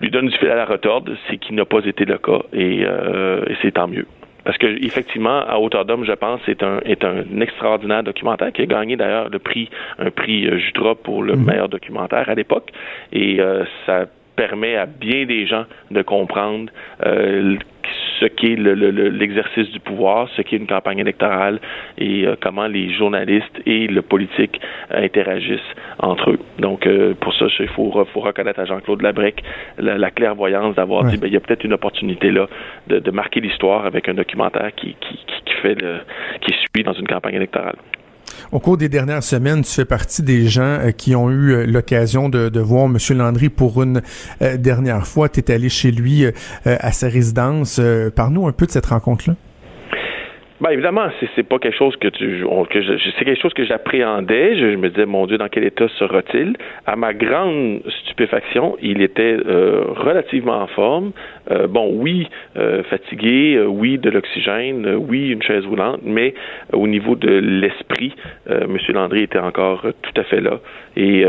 [0.00, 2.84] lui donne du fil à la retorde, c'est qu'il n'a pas été le cas et,
[2.84, 4.06] euh, et c'est tant mieux.
[4.46, 8.62] Parce que effectivement, à hauteur d'homme, je pense, c'est un est un extraordinaire documentaire qui
[8.62, 11.44] a gagné d'ailleurs le prix un prix euh, Jutra pour le mhm.
[11.44, 12.70] meilleur documentaire à l'époque.
[13.12, 14.06] Et euh, ça
[14.36, 16.70] permet à bien des gens de comprendre
[17.04, 17.56] euh,
[18.20, 21.60] ce qu'est l'exercice du pouvoir, ce qu'est une campagne électorale
[21.98, 25.60] et euh, comment les journalistes et le politique interagissent
[25.98, 26.38] entre eux.
[26.58, 29.42] Donc, euh, pour ça, il faut, reconnaître à Jean-Claude Labrec
[29.78, 32.46] la, clairvoyance d'avoir dit, ben, il y a peut-être une opportunité là
[32.88, 36.00] de, marquer l'histoire avec un documentaire qui, qui, qui fait le,
[36.40, 37.76] qui suit dans une campagne électorale.
[38.52, 41.66] Au cours des dernières semaines, tu fais partie des gens euh, qui ont eu euh,
[41.66, 42.98] l'occasion de, voir M.
[43.16, 44.02] Landry pour une
[44.42, 45.28] euh, dernière fois.
[45.28, 46.24] Tu es allé chez lui
[46.64, 47.80] à sa résidence.
[48.14, 49.36] Parle-nous un peu de cette rencontre-là.
[50.58, 54.56] Ben évidemment, c'est, pas quelque chose que tu que je, c'est quelque chose que j'appréhendais.
[54.56, 56.56] Je, me disais mon Dieu, dans quel état sera-t-il?
[56.86, 61.12] À ma grande stupéfaction, il était euh, relativement en forme.
[61.50, 66.32] Euh, bon, oui, euh, fatigué, oui, de l'oxygène, oui, une chaise roulante, mais
[66.72, 68.14] au niveau de l'esprit,
[68.48, 68.78] M.
[68.88, 70.60] Landry était encore tout à fait là.
[70.96, 71.26] Et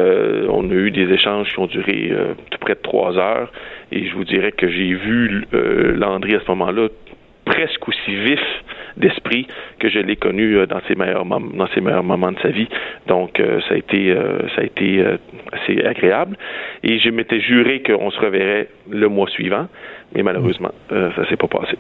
[0.50, 2.14] on a eu des échanges qui ont duré
[2.50, 3.52] tout près de trois heures.
[3.92, 6.88] Et je vous dirais que j'ai vu Landry à ce moment-là
[7.48, 8.42] presque aussi vif
[8.98, 9.48] d'esprit
[9.80, 12.68] que je l'ai connu euh, dans ses meilleurs dans ses meilleurs moments de sa vie.
[13.08, 15.04] Donc euh, ça a été euh, ça a été
[15.52, 16.36] assez agréable
[16.84, 19.68] et je m'étais juré qu'on se reverrait le mois suivant,
[20.14, 21.78] mais malheureusement ça s'est pas passé.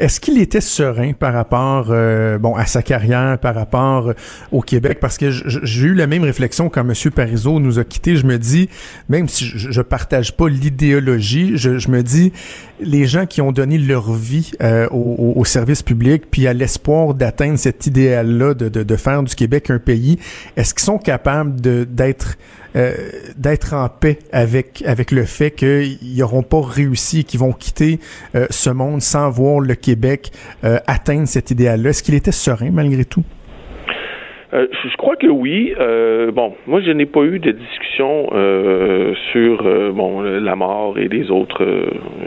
[0.00, 4.14] Est-ce qu'il était serein par rapport euh, bon à sa carrière, par rapport euh,
[4.50, 4.98] au Québec?
[4.98, 6.94] Parce que j'ai eu la même réflexion quand M.
[7.14, 8.16] Parizeau nous a quittés.
[8.16, 8.70] Je me dis,
[9.10, 12.32] même si je, je partage pas l'idéologie, je, me dis,
[12.80, 17.58] les gens qui ont donné leur vie euh, au, service public, puis à l'espoir d'atteindre
[17.58, 20.18] cet idéal-là de, faire du Québec un pays,
[20.56, 22.38] est-ce qu'ils sont capables d'être
[22.76, 22.94] euh,
[23.36, 27.98] d'être en paix avec avec le fait qu'ils n'auront pas réussi qu'ils vont quitter
[28.34, 30.32] euh, ce monde sans voir le Québec
[30.64, 31.90] euh, atteindre cet idéal-là.
[31.90, 33.24] Est-ce qu'il était serein malgré tout?
[34.52, 35.74] Euh, je crois que oui.
[35.78, 41.08] Euh, bon, moi, je n'ai pas eu de discussion euh, sur bon la mort et
[41.08, 41.66] les autres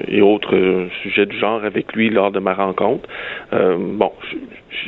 [0.07, 3.07] et autres sujets du genre avec lui lors de ma rencontre.
[3.51, 4.37] bon, je,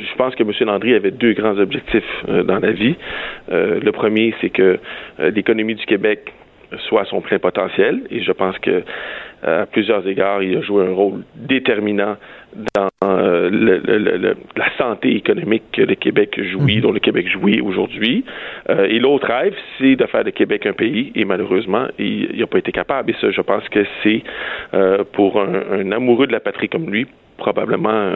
[0.02, 0.50] je, pense que M.
[0.60, 2.96] Landry avait deux grands objectifs dans la vie.
[3.50, 4.78] le premier, c'est que
[5.18, 6.32] l'économie du Québec
[6.88, 8.82] soit à son plein potentiel, et je pense que
[9.42, 12.16] à plusieurs égards, il a joué un rôle déterminant
[12.74, 16.82] dans euh, le, la santé économique que le Québec jouit, mhm.
[16.82, 18.24] dont le Québec jouit aujourd'hui.
[18.70, 22.46] Euh, et l'autre rêve, c'est de faire de Québec un pays, et malheureusement, il n'a
[22.46, 23.10] pas été capable.
[23.10, 24.22] Et ça, je pense que c'est
[24.74, 28.10] euh, pour un, amoureux de la patrie comme lui, probablement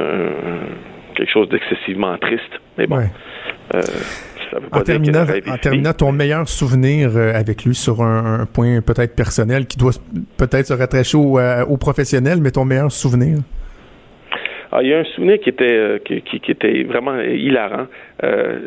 [1.15, 2.61] quelque chose d'excessivement triste.
[2.79, 3.03] Mais bon.
[4.73, 9.77] En, terminant, en terminant, ton meilleur souvenir avec lui sur un, point peut-être personnel qui
[9.77, 9.93] doit
[10.37, 13.39] peut-être se rattacher au, au professionnel, mais ton meilleur souvenir?
[14.73, 17.87] Ah, il y a un souvenir qui était euh, qui, qui, était vraiment hilarant.
[18.23, 18.61] Euh,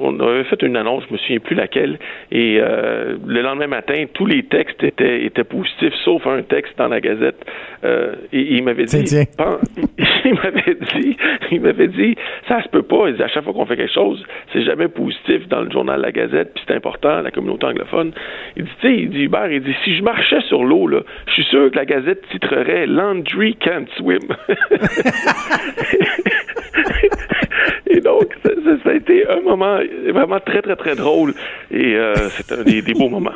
[0.00, 1.98] on avait fait une annonce, je me souviens plus laquelle,
[2.32, 6.88] et euh, le lendemain matin, tous les textes étaient, étaient positifs, sauf un texte dans
[6.88, 7.44] la Gazette.
[7.84, 8.96] Euh, et, il m'avait dit,
[10.24, 11.16] il m'avait dit,
[11.52, 12.16] il m'avait dit,
[12.48, 13.08] ça se peut pas.
[13.08, 16.00] Il dit, à chaque fois qu'on fait quelque chose, c'est jamais positif dans le journal
[16.00, 18.12] La Gazette, puis c'est important, la communauté anglophone.
[18.56, 21.02] Il dit, tu sais, il dit, Hubert, il dit, si je marchais sur l'eau, là,
[21.26, 24.18] je suis sûr que la Gazette titrerait Landry can't swim.
[27.86, 29.78] et donc, ça, a été un moment
[30.12, 31.34] vraiment très, très, très drôle.
[31.70, 33.30] Et euh, c'est un des, beaux moments.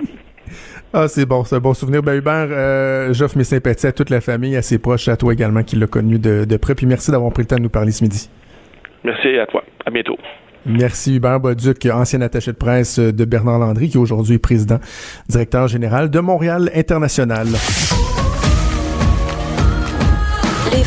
[0.92, 2.02] Ah, c'est bon, c'est un bon souvenir.
[2.02, 5.32] Ben, Hubert, euh, j'offre mes sympathies à toute la famille, à ses proches, à toi
[5.32, 6.74] également qui l'a connu de, de près.
[6.74, 8.28] Puis merci d'avoir pris le temps de nous parler ce midi.
[9.04, 9.64] Merci à toi.
[9.86, 10.16] À bientôt.
[10.64, 14.78] Merci Hubert Boduc, ancien attaché de presse de Bernard Landry, qui est aujourd'hui président,
[15.28, 17.48] directeur général de Montréal International.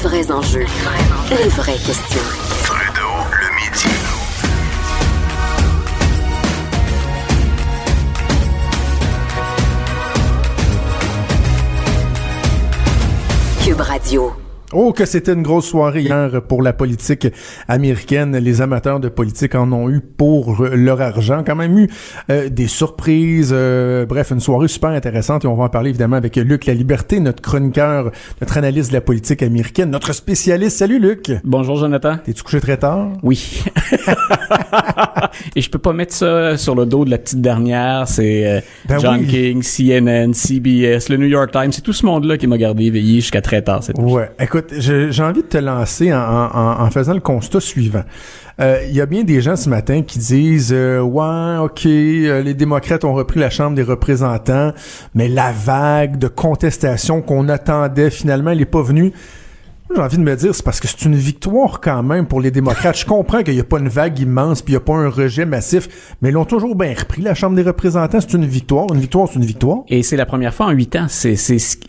[0.06, 0.66] Les vrais enjeux,
[1.32, 2.22] les vraies questions.
[2.64, 3.90] Trudeau, le midi.
[13.64, 14.45] Cube Radio.
[14.74, 17.28] Oh, que c'était une grosse soirée hier pour la politique
[17.68, 18.36] américaine.
[18.36, 21.44] Les amateurs de politique en ont eu pour leur argent.
[21.46, 21.90] Quand même eu
[22.32, 23.52] euh, des surprises.
[23.54, 26.74] Euh, bref, une soirée super intéressante et on va en parler évidemment avec Luc La
[26.74, 30.78] Liberté, notre chroniqueur, notre analyste de la politique américaine, notre spécialiste.
[30.78, 31.32] Salut Luc.
[31.44, 32.18] Bonjour Jonathan.
[32.18, 33.10] T'es-tu couché très tard?
[33.22, 33.64] Oui.
[35.56, 38.08] et je peux pas mettre ça sur le dos de la petite dernière.
[38.08, 41.72] C'est euh, ben John King, CNN, CBS, le New York Times.
[41.72, 44.12] C'est tout ce monde-là qui m'a gardé éveillé jusqu'à très tard cette nuit.
[44.12, 44.32] Ouais.
[44.40, 48.04] Écoute, j'ai envie de te lancer en, faisant le constat suivant.
[48.62, 52.42] Euh, il y a bien des gens ce matin qui disent euh, ouais, ok, euh,
[52.42, 54.72] les démocrates ont repris la Chambre des représentants,
[55.14, 59.12] mais la vague de contestation qu'on attendait finalement, elle n'est pas venue.
[59.94, 62.50] J'ai envie de me dire, c'est parce que c'est une victoire quand même pour les
[62.50, 62.98] démocrates.
[62.98, 65.10] Je comprends qu'il n'y a pas une vague immense, puis il n'y a pas un
[65.10, 68.20] rejet massif, mais ils l'ont toujours bien repris, la Chambre des représentants.
[68.20, 68.88] C'est une victoire.
[68.92, 69.84] Une victoire, c'est une victoire.
[69.88, 71.06] Et c'est la première fois en huit ans.
[71.08, 71.36] C'est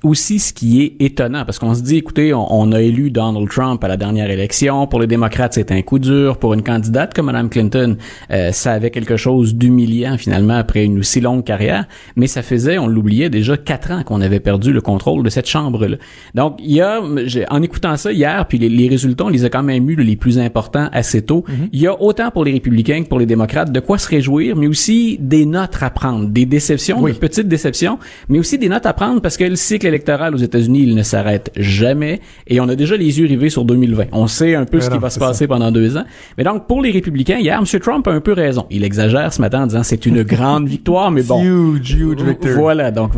[0.02, 3.82] aussi ce qui est étonnant, parce qu'on se dit, écoutez, on, a élu Donald Trump
[3.82, 4.86] à la dernière élection.
[4.86, 6.36] Pour les démocrates, c'est un coup dur.
[6.36, 7.96] Pour une candidate comme Mme Clinton,
[8.30, 11.86] euh, ça avait quelque chose d'humiliant, finalement, après une aussi longue carrière.
[12.14, 15.48] Mais ça faisait, on l'oubliait, déjà quatre ans qu'on avait perdu le contrôle de cette
[15.48, 15.96] Chambre-là.
[16.34, 19.62] Donc, il y a, en écoutant ça hier, puis les, résultats, on les a quand
[19.62, 21.44] même eu les plus importants assez tôt.
[21.48, 21.68] Mhm.
[21.72, 24.56] Il y a autant pour les républicains que pour les démocrates de quoi se réjouir,
[24.56, 28.86] mais aussi des notes à prendre, des déceptions, des petites déceptions, mais aussi des notes
[28.86, 32.68] à prendre parce que le cycle électoral aux États-Unis, il ne s'arrête jamais et on
[32.68, 34.06] a déjà les yeux rivés sur 2020.
[34.12, 36.04] On sait un peu ce qui va se passer pendant deux ans.
[36.38, 37.80] Mais donc, pour les républicains, hier, M.
[37.80, 38.66] Trump a un peu raison.
[38.70, 41.42] Il exagère ce matin en disant c'est une grande victoire, mais bon.
[41.42, 42.54] Huge, huge victory.
[42.54, 42.90] Voilà.
[42.90, 43.12] Donc,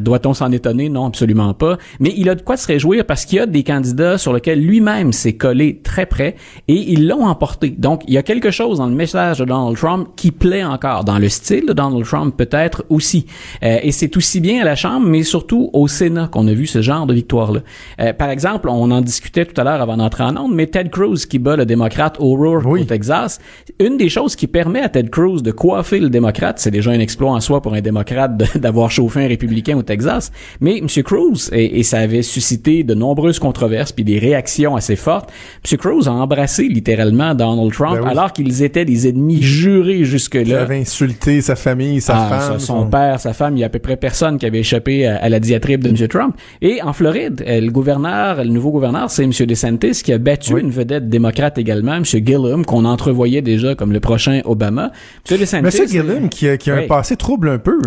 [0.00, 0.88] doit-on s'en étonner?
[0.88, 1.78] Non, absolument pas.
[2.00, 4.60] Mais il a de quoi se réjouir parce qu'il y a des candidats sur lequel
[4.64, 6.36] lui-même s'est collé très près
[6.68, 7.70] et ils l'ont emporté.
[7.70, 11.04] Donc, il y a quelque chose dans le message de Donald Trump qui plaît encore,
[11.04, 13.26] dans le style de Donald Trump peut-être aussi.
[13.62, 16.66] Euh, et c'est aussi bien à la Chambre, mais surtout au Sénat qu'on a vu
[16.66, 17.60] ce genre de victoire-là.
[18.00, 20.90] Euh, par exemple, on en discutait tout à l'heure avant d'entrer en onde, mais Ted
[20.90, 23.40] Cruz qui bat le démocrate O'Rourke au Texas,
[23.80, 27.00] une des choses qui permet à Ted Cruz de coiffer le démocrate, c'est déjà un
[27.00, 30.86] exploit en soi pour un démocrate d'avoir chauffé un républicain au Texas, mais M.
[31.04, 35.32] Cruz, et, et ça avait suscité de nombreuses controverses, puis des réactions assez fortes.
[35.68, 35.76] M.
[35.76, 40.42] Cruz a embrassé littéralement Donald Trump ben alors qu'ils étaient des ennemis jurés jusque-là.
[40.44, 42.58] Il avait insulté sa famille, sa ah, femme.
[42.60, 45.28] son, père, sa femme, il y a à peu près personne qui avait échappé à,
[45.28, 46.06] la diatribe de M.
[46.06, 46.36] Trump.
[46.62, 49.32] Et en Floride, euh, le gouverneur, le nouveau gouverneur, c'est M.
[49.32, 52.04] DeSantis qui a battu une vedette démocrate également, M.
[52.04, 54.92] Gillum, qu'on entrevoyait déjà comme le prochain Obama.
[55.28, 55.38] M.
[55.38, 55.76] DeSantis...
[55.76, 55.88] M.
[55.88, 57.80] Gillum qui a, qui a un passé trouble un peu.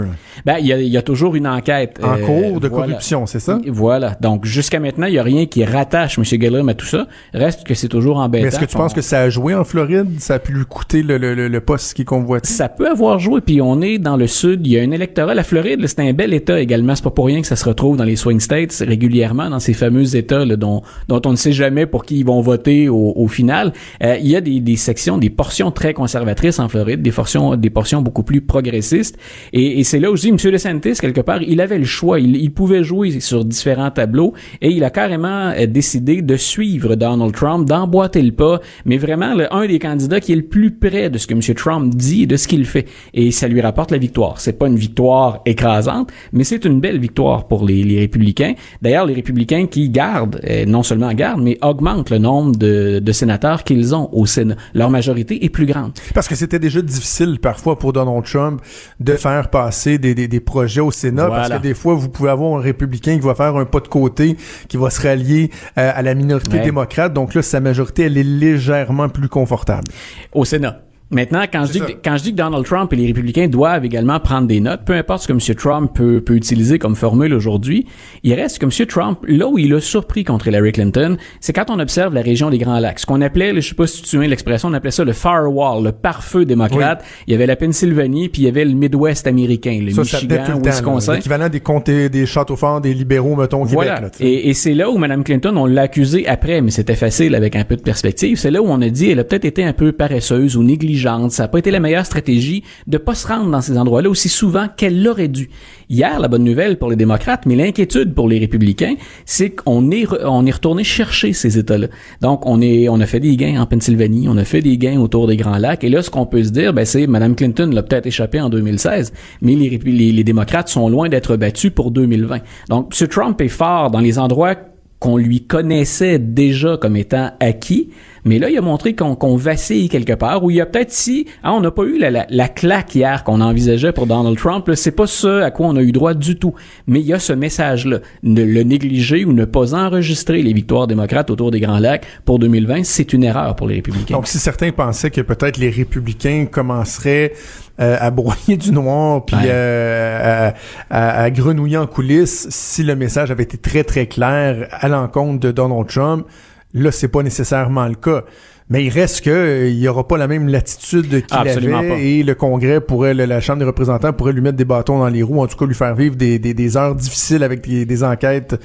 [0.45, 2.01] Ben, il y a, il y a toujours une enquête.
[2.03, 3.59] En euh, cours de corruption, c'est ça?
[3.67, 4.17] Voilà.
[4.19, 6.23] Donc, jusqu'à maintenant, il y a rien qui rattache M.
[6.23, 7.07] Gillum à tout ça.
[7.33, 8.47] Reste que c'est toujours embêtant.
[8.47, 10.19] Est-ce que tu penses que ça a joué en Floride?
[10.19, 12.47] Ça a pu lui coûter le, le, le poste qui convoitait?
[12.47, 15.33] Ça peut avoir joué, puis on est dans le sud, il y a un électorat.
[15.33, 16.95] La Floride, c'est un bel État également.
[16.95, 19.73] C'est pas pour rien que ça se retrouve dans les swing states régulièrement, dans ces
[19.73, 23.13] fameux États là, dont, dont on ne sait jamais pour qui ils vont voter au,
[23.15, 23.73] au final.
[24.03, 27.55] Euh, il y a des, des sections, des portions très conservatrices en Floride, des portions,
[27.55, 29.17] des portions beaucoup plus progressistes.
[29.53, 30.37] Et, et c'est là où je dis, M.
[30.37, 32.19] DeSantis, quelque part, il avait le choix.
[32.19, 36.95] Il, il pouvait jouer sur différents tableaux et il a carrément euh, décidé de suivre
[36.95, 40.71] Donald Trump, d'emboîter le pas, mais vraiment le, un des candidats qui est le plus
[40.71, 41.41] près de ce que M.
[41.55, 42.87] Trump dit et de ce qu'il fait.
[43.13, 44.39] Et ça lui rapporte la victoire.
[44.39, 48.53] C'est pas une victoire écrasante, mais c'est une belle victoire pour les, les républicains.
[48.81, 53.11] D'ailleurs, les républicains qui gardent, euh, non seulement gardent, mais augmentent le nombre de, de
[53.11, 54.55] sénateurs qu'ils ont au Sénat.
[54.73, 55.91] Leur majorité est plus grande.
[56.13, 58.61] Parce que c'était déjà difficile parfois pour Donald Trump
[59.01, 62.29] de faire passer des, des, des projets au Sénat, parce que des fois, vous pouvez
[62.29, 64.37] avoir un républicain qui va faire un pas de côté,
[64.69, 67.13] qui va se rallier euh, à la minorité démocrate.
[67.13, 69.87] Donc là, sa majorité, elle est légèrement plus confortable.
[70.33, 70.79] Au Sénat.
[71.11, 73.83] Maintenant, quand je, dis que, quand je dis que Donald Trump et les républicains doivent
[73.83, 75.55] également prendre des notes, peu importe ce que M.
[75.55, 77.85] Trump peut, peut utiliser comme formule aujourd'hui,
[78.23, 78.87] il reste que M.
[78.87, 82.49] Trump, là où il a surpris contre Hillary Clinton, c'est quand on observe la région
[82.49, 82.99] des Grands Lacs.
[82.99, 85.83] Ce qu'on appelait, je sais pas si tu souviens l'expression, on appelait ça le firewall,
[85.83, 87.03] le pare-feu démocrate.
[87.27, 90.65] Il y avait la Pennsylvanie, puis il y avait le Midwest américain, le Michigan, le
[90.65, 91.15] Wisconsin.
[91.15, 93.95] L'équivalent des comtés, des châteaux forts, des libéraux, mettons, au voilà.
[93.95, 94.13] Québec.
[94.21, 97.57] et, et c'est là où Mme Clinton, on l'a accusée après, mais c'était facile avec
[97.57, 98.37] un peu de perspective.
[98.37, 101.00] C'est là où on a dit, elle a peut-être été un peu paresseuse ou négligente.
[101.29, 104.29] Ça n'a pas été la meilleure stratégie de pas se rendre dans ces endroits-là aussi
[104.29, 105.49] souvent qu'elle l'aurait dû.
[105.89, 110.07] Hier, la bonne nouvelle pour les démocrates, mais l'inquiétude pour les républicains, c'est qu'on est
[110.23, 111.87] on est retourné chercher ces États-là.
[112.21, 114.99] Donc on est on a fait des gains en Pennsylvanie, on a fait des gains
[114.99, 117.69] autour des Grands Lacs, et là ce qu'on peut se dire, ben c'est Mme Clinton
[117.73, 119.11] l'a peut-être échappé en 2016,
[119.41, 122.39] mais les, les, les démocrates sont loin d'être battus pour 2020.
[122.69, 123.07] Donc M.
[123.07, 124.55] Trump est fort dans les endroits
[125.01, 127.89] qu'on lui connaissait déjà comme étant acquis.
[128.25, 131.27] Mais là, il a montré qu'on vacille quelque part, où il y a peut-être si,
[131.43, 134.91] ah, on n'a pas eu la, la, claque hier qu'on envisageait pour Donald Trump, c'est
[134.91, 136.53] pas ce à quoi on a eu droit du tout.
[136.87, 137.99] Mais il y a ce message-là.
[138.23, 142.39] Ne le négliger ou ne pas enregistrer les victoires démocrates autour des Grands Lacs pour
[142.39, 144.15] 2020, c'est une erreur pour les républicains.
[144.15, 147.33] Donc, si certains pensaient que peut-être les républicains commenceraient
[147.79, 150.51] euh, à broyer du noir puis euh,
[150.89, 155.39] à, à, grenouiller en coulisses si le message avait été très très clair à l'encontre
[155.39, 156.27] de Donald Trump.
[156.73, 158.23] Là, c'est pas nécessairement le cas.
[158.69, 162.23] Mais il reste que euh, il y aura pas la même latitude qu'il avait et
[162.23, 165.41] le Congrès pourrait, la Chambre des représentants pourrait lui mettre des bâtons dans les roues,
[165.41, 168.55] en tout cas lui faire vivre des, des, des heures difficiles avec des, des enquêtes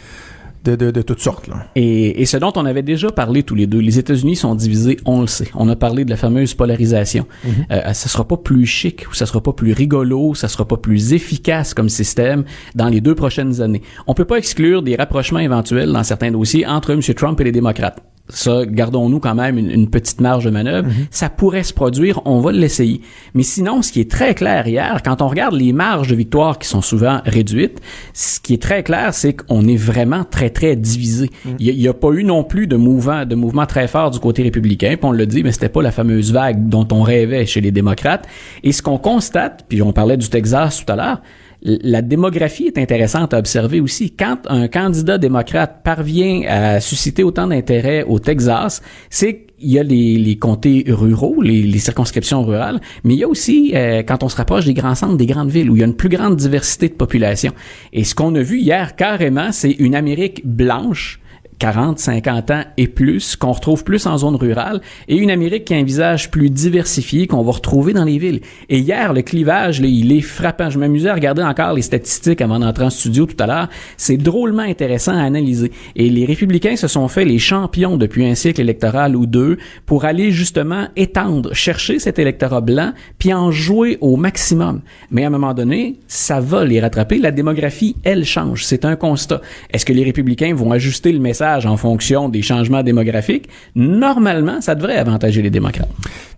[0.64, 1.46] de, de, toutes sortes.
[1.48, 1.66] Là.
[1.76, 4.96] Et, et, ce dont on avait déjà parlé tous les deux, les États-Unis sont divisés,
[5.04, 5.48] on le sait.
[5.54, 7.26] On a parlé de la fameuse polarisation.
[7.44, 7.94] Mm -hmm.
[7.94, 11.12] ça sera pas plus chic, ou ça sera pas plus rigolo, ça sera pas plus
[11.12, 13.82] efficace comme système dans les deux prochaines années.
[14.06, 17.00] On peut pas exclure des rapprochements éventuels dans certains dossiers entre M.
[17.00, 20.88] Trump et les démocrates ça, gardons-nous quand même une, petite marge de manœuvre.
[20.88, 21.06] Mhm.
[21.10, 23.00] Ça pourrait se produire, on va l'essayer.
[23.34, 26.58] Mais sinon, ce qui est très clair hier, quand on regarde les marges de victoire
[26.58, 27.80] qui sont souvent réduites,
[28.14, 31.30] ce qui est très clair, c'est qu'on est vraiment très, très divisé.
[31.44, 31.56] Mhm.
[31.60, 34.42] Il n'y a, pas eu non plus de mouvement, de mouvement très fort du côté
[34.42, 37.60] républicain, puis on le dit, mais c'était pas la fameuse vague dont on rêvait chez
[37.60, 38.26] les démocrates.
[38.64, 41.20] Et ce qu'on constate, puis on parlait du Texas tout à l'heure,
[41.66, 44.12] la démographie est intéressante à observer aussi.
[44.12, 49.82] Quand un candidat démocrate parvient à susciter autant d'intérêt au Texas, c'est qu'il y a
[49.82, 54.36] les, comtés ruraux, les, circonscriptions rurales, mais il y a aussi, euh, quand on se
[54.36, 56.88] rapproche des grands centres, des grandes villes, où il y a une plus grande diversité
[56.88, 57.52] de population.
[57.92, 61.20] Et ce qu'on a vu hier carrément, c'est une Amérique blanche
[61.58, 65.74] 40, 50 ans et plus, qu'on retrouve plus en zone rurale, et une Amérique qui
[65.74, 68.40] a un visage plus diversifié qu'on va retrouver dans les villes.
[68.68, 70.70] Et hier, le clivage, il est frappant.
[70.70, 73.68] Je m'amusais à regarder encore les statistiques avant d'entrer en studio tout à l'heure.
[73.96, 75.72] C'est drôlement intéressant à analyser.
[75.94, 80.04] Et les républicains se sont fait les champions depuis un cycle électoral ou deux pour
[80.04, 84.82] aller justement étendre, chercher cet électorat blanc, puis en jouer au maximum.
[85.10, 87.18] Mais à un moment donné, ça va les rattraper.
[87.18, 88.64] La démographie, elle change.
[88.64, 89.40] C'est un constat.
[89.72, 94.74] Est-ce que les républicains vont ajuster le message en fonction des changements démographiques, normalement, ça
[94.74, 95.88] devrait avantager les démocrates.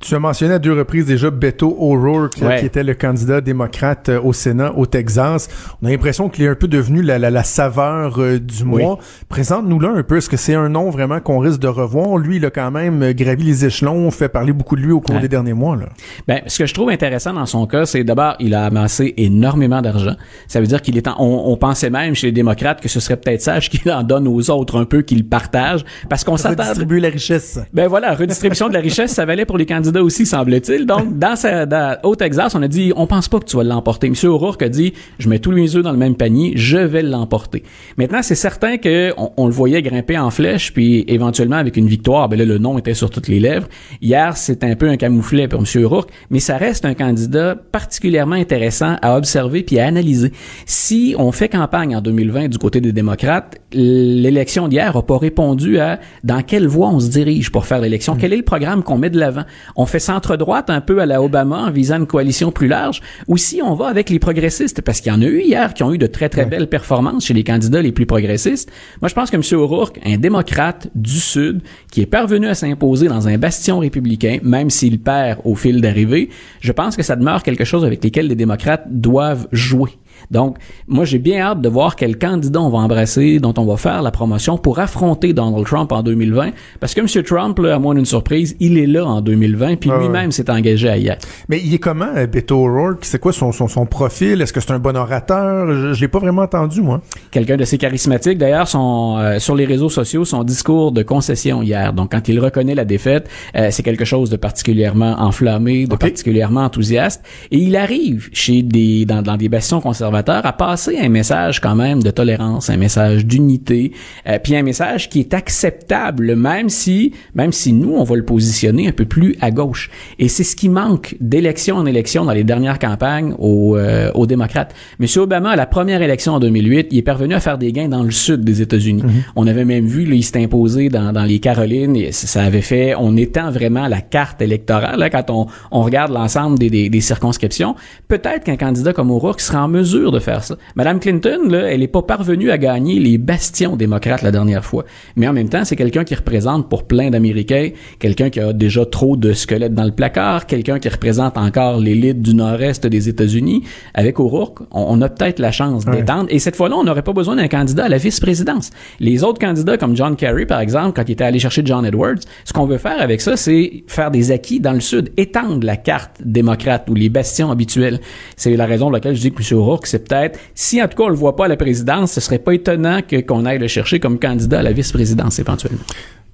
[0.01, 4.21] Tu as mentionné à deux reprises déjà Beto O'Rourke, qui était le candidat démocrate euh,
[4.21, 5.49] au Sénat au Texas.
[5.83, 8.99] On a l'impression qu'il est un peu devenu la, la, saveur euh, du mois.
[9.29, 10.19] Présente-nous là un peu.
[10.19, 12.17] Est-ce que c'est un nom vraiment qu'on risque de revoir?
[12.19, 15.01] Lui, il a quand même euh, gravi les échelons, fait parler beaucoup de lui au
[15.01, 15.77] cours des derniers mois.
[15.77, 15.87] Là.
[16.29, 19.83] Ben, ce que je trouve intéressant dans son cas, c'est d'abord, il a amassé énormément
[19.83, 20.15] d'argent.
[20.47, 23.01] Ça veut dire qu'il est en, on, on, pensait même chez les démocrates que ce
[23.01, 26.63] serait peut-être sage qu'il en donne aux autres un peu, qu'il partage, parce qu'on s'attend...
[26.63, 27.59] Redistribuer la richesse.
[27.73, 30.87] Ben voilà, redistribution de la richesse, ça valait pour les candidats aussi, semble-t-il.
[30.87, 33.65] Donc, dans, sa, dans, au Texas, on a dit, on pense pas que tu vas
[33.65, 34.09] l'emporter.
[34.09, 37.03] Monsieur O'Rourke a dit, je mets tous les œufs dans le même panier, je vais
[37.03, 37.63] l'emporter.
[37.97, 42.29] Maintenant, c'est certain que on, le voyait grimper en flèche, puis éventuellement avec une victoire,
[42.29, 43.69] ben là, le nom était sur toutes les lèvres.
[44.01, 48.37] Hier, c'est un peu un camouflet pour Monsieur O'Rourke, mais ça reste un candidat particulièrement
[48.37, 50.33] intéressant à observer puis à analyser.
[50.67, 55.79] Si on fait campagne en 2020 du côté des démocrates, l'élection d'hier a pas répondu
[55.79, 58.19] à dans quelle voie on se dirige pour faire l'élection, mm.
[58.19, 59.45] quel est le programme qu'on met de l'avant?
[59.77, 63.37] On fait centre-droite un peu à la Obama en visant une coalition plus large, ou
[63.37, 65.93] si on va avec les progressistes, parce qu'il y en a eu hier qui ont
[65.93, 68.71] eu de très très belles performances chez les candidats les plus progressistes.
[69.01, 69.61] Moi, je pense que M.
[69.61, 74.71] O'Rourke, un démocrate du Sud, qui est parvenu à s'imposer dans un bastion républicain, même
[74.71, 78.35] s'il perd au fil d'arrivée, je pense que ça demeure quelque chose avec lequel les
[78.35, 79.91] démocrates doivent jouer.
[80.31, 83.77] Donc, moi, j'ai bien hâte de voir quel candidat on va embrasser, dont on va
[83.77, 86.51] faire la promotion pour affronter Donald Trump en 2020.
[86.81, 87.25] Parce que M.
[87.25, 90.89] Trump, là, à moins d'une surprise, il est là en 2020, puis lui-même s'est engagé
[90.89, 91.27] à y être.
[91.49, 93.05] Mais il est comment, euh, Beto O'Rourke?
[93.05, 94.43] C'est quoi son, son, son profil?
[94.43, 95.73] Est-ce que c'est un bon orateur?
[95.73, 97.01] Je, je l'ai pas vraiment entendu, moi.
[97.31, 98.39] Quelqu'un de assez charismatique.
[98.39, 101.93] D'ailleurs, son euh, sur les réseaux sociaux, son discours de concession hier.
[101.93, 106.65] Donc, quand il reconnaît la défaite, euh, c'est quelque chose de particulièrement enflammé, de particulièrement
[106.65, 107.23] enthousiaste.
[107.51, 111.75] Et il arrive chez des dans, dans des bastions conservateurs à passer un message quand
[111.75, 113.93] même de tolérance, un message d'unité,
[114.27, 118.25] euh, puis un message qui est acceptable, même si, même si nous, on va le
[118.25, 119.91] positionner un peu plus à gauche.
[120.19, 124.27] Et c'est ce qui manque d'élection en élection dans les dernières campagnes aux, euh, aux
[124.27, 124.75] démocrates.
[124.99, 127.89] Monsieur Obama, à la première élection en 2008, il est parvenu à faire des gains
[127.89, 129.03] dans le sud des États-Unis.
[129.03, 129.33] Mm-hmm.
[129.37, 132.63] On avait même vu, là, il s'est imposé dans, dans les Carolines, et ça avait
[132.63, 136.89] fait, on étend vraiment la carte électorale, là, quand on, on regarde l'ensemble des, des,
[136.89, 137.75] des circonscriptions.
[138.09, 140.57] Peut-être qu'un candidat comme O'Rourke sera en mesure de faire ça.
[140.77, 144.85] Madame Clinton, là, elle n'est pas parvenue à gagner les bastions démocrates la dernière fois.
[145.17, 148.87] Mais en même temps, c'est quelqu'un qui représente pour plein d'Américains, quelqu'un qui a déjà
[148.87, 153.65] trop de squelettes dans le placard, quelqu'un qui représente encore l'élite du nord-est des États-Unis.
[153.95, 156.27] Avec O'Rourke, on, a peut-être la chance d'étendre.
[156.31, 158.71] Et cette fois-là, on n'aurait pas besoin d'un candidat à la vice-présidence.
[159.01, 162.21] Les autres candidats, comme John Kerry, par exemple, quand il était allé chercher John Edwards,
[162.45, 165.77] ce qu'on veut faire avec ça, c'est faire des acquis dans le Sud, étendre la
[165.77, 168.01] carte démocrate ou les bastions habituels.
[168.37, 169.59] C'est la raison pour laquelle je dis que M.
[169.59, 172.21] O'Rourke, c'est peut-être, si en tout cas on le voit pas à la présidence, ce
[172.21, 175.85] serait pas étonnant qu'on aille le chercher comme candidat à la vice-présidence éventuellement.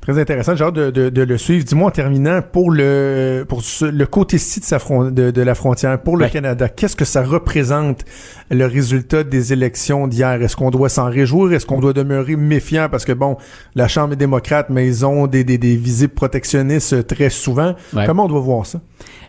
[0.04, 0.54] Très intéressant.
[0.54, 1.64] J'ai hâte de, de, le suivre.
[1.64, 6.18] Dis-moi en terminant, pour le pour le côté-ci de, sa de, de, la frontière, pour
[6.18, 8.04] le Canada, qu'est-ce que ça représente
[8.50, 10.42] le résultat des élections d'hier?
[10.42, 11.54] Est-ce qu'on doit s'en réjouir?
[11.54, 12.88] Est-ce qu'on doit demeurer méfiant?
[12.90, 13.38] Parce que bon,
[13.74, 17.74] la Chambre est démocrate, mais ils ont des, des, des visites protectionnistes très souvent.
[18.06, 18.80] Comment on doit voir ça?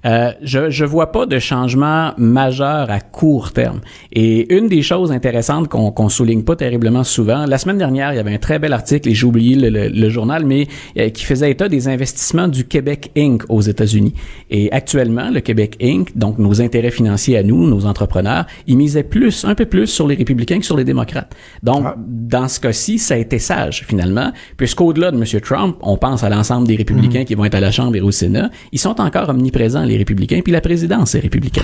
[0.06, 3.82] Euh, je je vois pas de changement majeur à court terme.
[4.12, 8.18] Et une des choses intéressantes qu'on qu'on souligne pas terriblement souvent, la semaine dernière, il
[8.18, 10.65] y avait un très bel article et j'ai oublié le, le, journal, mais
[10.98, 13.44] euh, qui faisait état des investissements du Québec Inc.
[13.50, 14.14] aux États-Unis.
[14.50, 16.16] Et actuellement, le Québec Inc.
[16.16, 20.08] donc nos intérêts financiers à nous, nos entrepreneurs, ils misaient plus, un peu plus sur
[20.08, 21.36] les républicains que sur les démocrates.
[21.64, 21.96] Donc, ah.
[21.98, 25.42] dans ce cas-ci, ça a été sage finalement, puisqu'au-delà de M.
[25.42, 27.26] Trump, on pense à l'ensemble des républicains mhm.
[27.26, 30.42] qui vont être à la Chambre et au Sénat, ils sont encore omniprésents les républicains,
[30.44, 31.64] puis la présidence est républicaine.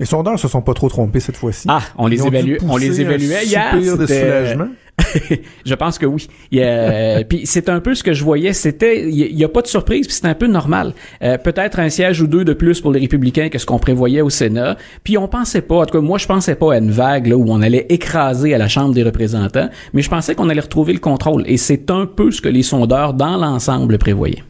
[0.00, 1.66] Les sondeurs se sont pas trop trompés cette fois-ci.
[1.68, 3.76] Ah, on les évalue, on les évaluait hier.
[3.76, 4.68] de soulagement.
[5.64, 6.28] je pense que oui.
[7.28, 8.52] puis c'est un peu ce que je voyais.
[8.52, 10.94] C'était, il y, a pas de surprise, puis c'est un peu normal.
[11.22, 14.20] Euh, peut-être un siège ou deux de plus pour les républicains que ce qu'on prévoyait
[14.20, 14.76] au Sénat.
[15.02, 17.36] Puis on pensait pas, en tout cas moi je pensais pas à une vague là
[17.36, 20.92] où on allait écraser à la Chambre des représentants, mais je pensais qu'on allait retrouver
[20.92, 21.44] le contrôle.
[21.46, 24.44] Et c'est un peu ce que les sondeurs dans l'ensemble prévoyaient.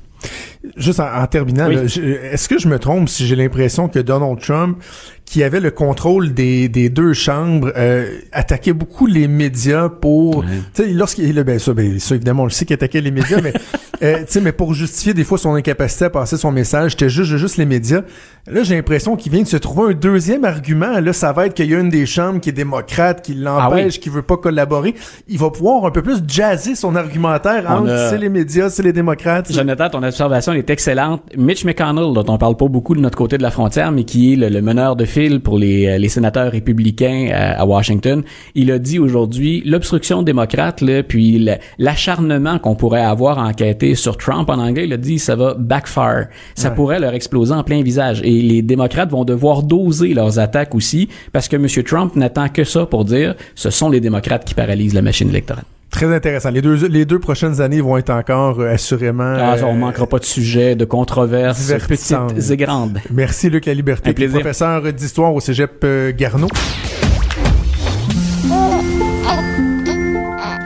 [0.76, 4.78] Juste en, terminant, est-ce que je me trompe si j'ai l'impression que Donald Trump
[5.24, 10.50] qui avait le contrôle des, des deux chambres, euh, attaquait beaucoup les médias pour, tu
[10.74, 13.52] sais, lorsqu'il, ben ça, ben ça évidemment on le sait qu'il attaquait les médias, mais
[14.02, 17.08] euh, tu sais, mais pour justifier des fois son incapacité à passer son message, c'était
[17.08, 18.02] juste juste les médias.
[18.46, 21.00] Là, j'ai l'impression qu'il vient de se trouver un deuxième argument.
[21.00, 23.94] Là, ça va être qu'il y a une des chambres qui est démocrate, qui l'empêche,
[23.96, 24.94] ah qui veut pas collaborer.
[25.28, 28.92] Il va pouvoir un peu plus jazzer son argumentaire entre c'est les médias, c'est les
[28.92, 29.50] démocrates.
[29.50, 31.22] Jonathan, ton observation est excellente.
[31.36, 34.32] Mitch McConnell, dont on parle pas beaucoup de notre côté de la frontière, mais qui
[34.32, 38.22] est le, le meneur de fil pour les, euh, les sénateurs républicains à, à, Washington.
[38.55, 41.48] Il a dit aujourd'hui l'obstruction démocrate, là, puis
[41.78, 46.28] l'acharnement qu'on pourrait avoir enquêté sur Trump en anglais, il a dit ça va backfire.
[46.55, 48.20] Ça pourrait leur exploser en plein visage.
[48.24, 51.66] Et les démocrates vont devoir doser leurs attaques aussi parce que M.
[51.84, 55.64] Trump n'attend que ça pour dire ce sont les démocrates qui paralysent la machine électorale.
[55.95, 56.51] Très intéressant.
[56.51, 59.36] Les deux, les deux prochaines années vont être encore euh, assurément.
[59.38, 62.99] Ah, on euh, manquera pas de sujets, de controverses petites et grandes.
[63.12, 66.49] Merci Luc à Liberté, professeur d'histoire au Cégep euh, Garneau.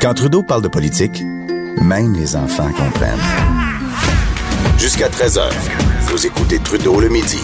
[0.01, 1.23] Quand Trudeau parle de politique,
[1.83, 3.19] même les enfants comprennent.
[4.79, 5.43] Jusqu'à 13h,
[6.07, 7.41] vous écoutez Trudeau le midi.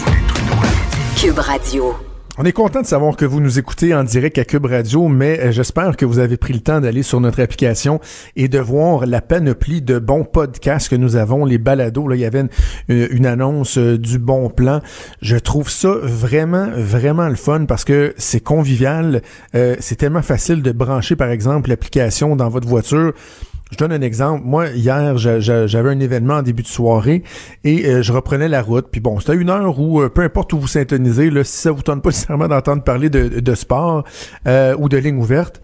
[1.20, 1.94] Cube Radio.
[2.36, 5.38] On est content de savoir que vous nous écoutez en direct à Cube Radio, mais
[5.38, 8.00] euh, j'espère que vous avez pris le temps d'aller sur notre application
[8.34, 12.08] et de voir la panoplie de bons podcasts que nous avons, les balados.
[12.08, 12.42] Là, il y avait
[12.88, 14.80] une, annonce euh, du bon plan.
[15.22, 19.22] Je trouve ça vraiment, vraiment le fun parce que c'est convivial.
[19.54, 23.12] Euh, c'est tellement facile de brancher, par exemple, l'application dans votre voiture
[23.74, 24.42] je donne un exemple.
[24.44, 27.24] Moi, hier, j'avais un événement en début de soirée
[27.64, 28.86] et euh, je reprenais la route.
[28.90, 31.72] Puis bon, c'était une heure où, euh, peu importe où vous syntonisez, là, si ça
[31.72, 34.04] vous tente pas nécessairement d'entendre parler de, sport
[34.46, 35.60] euh, ou de ligne ouverte,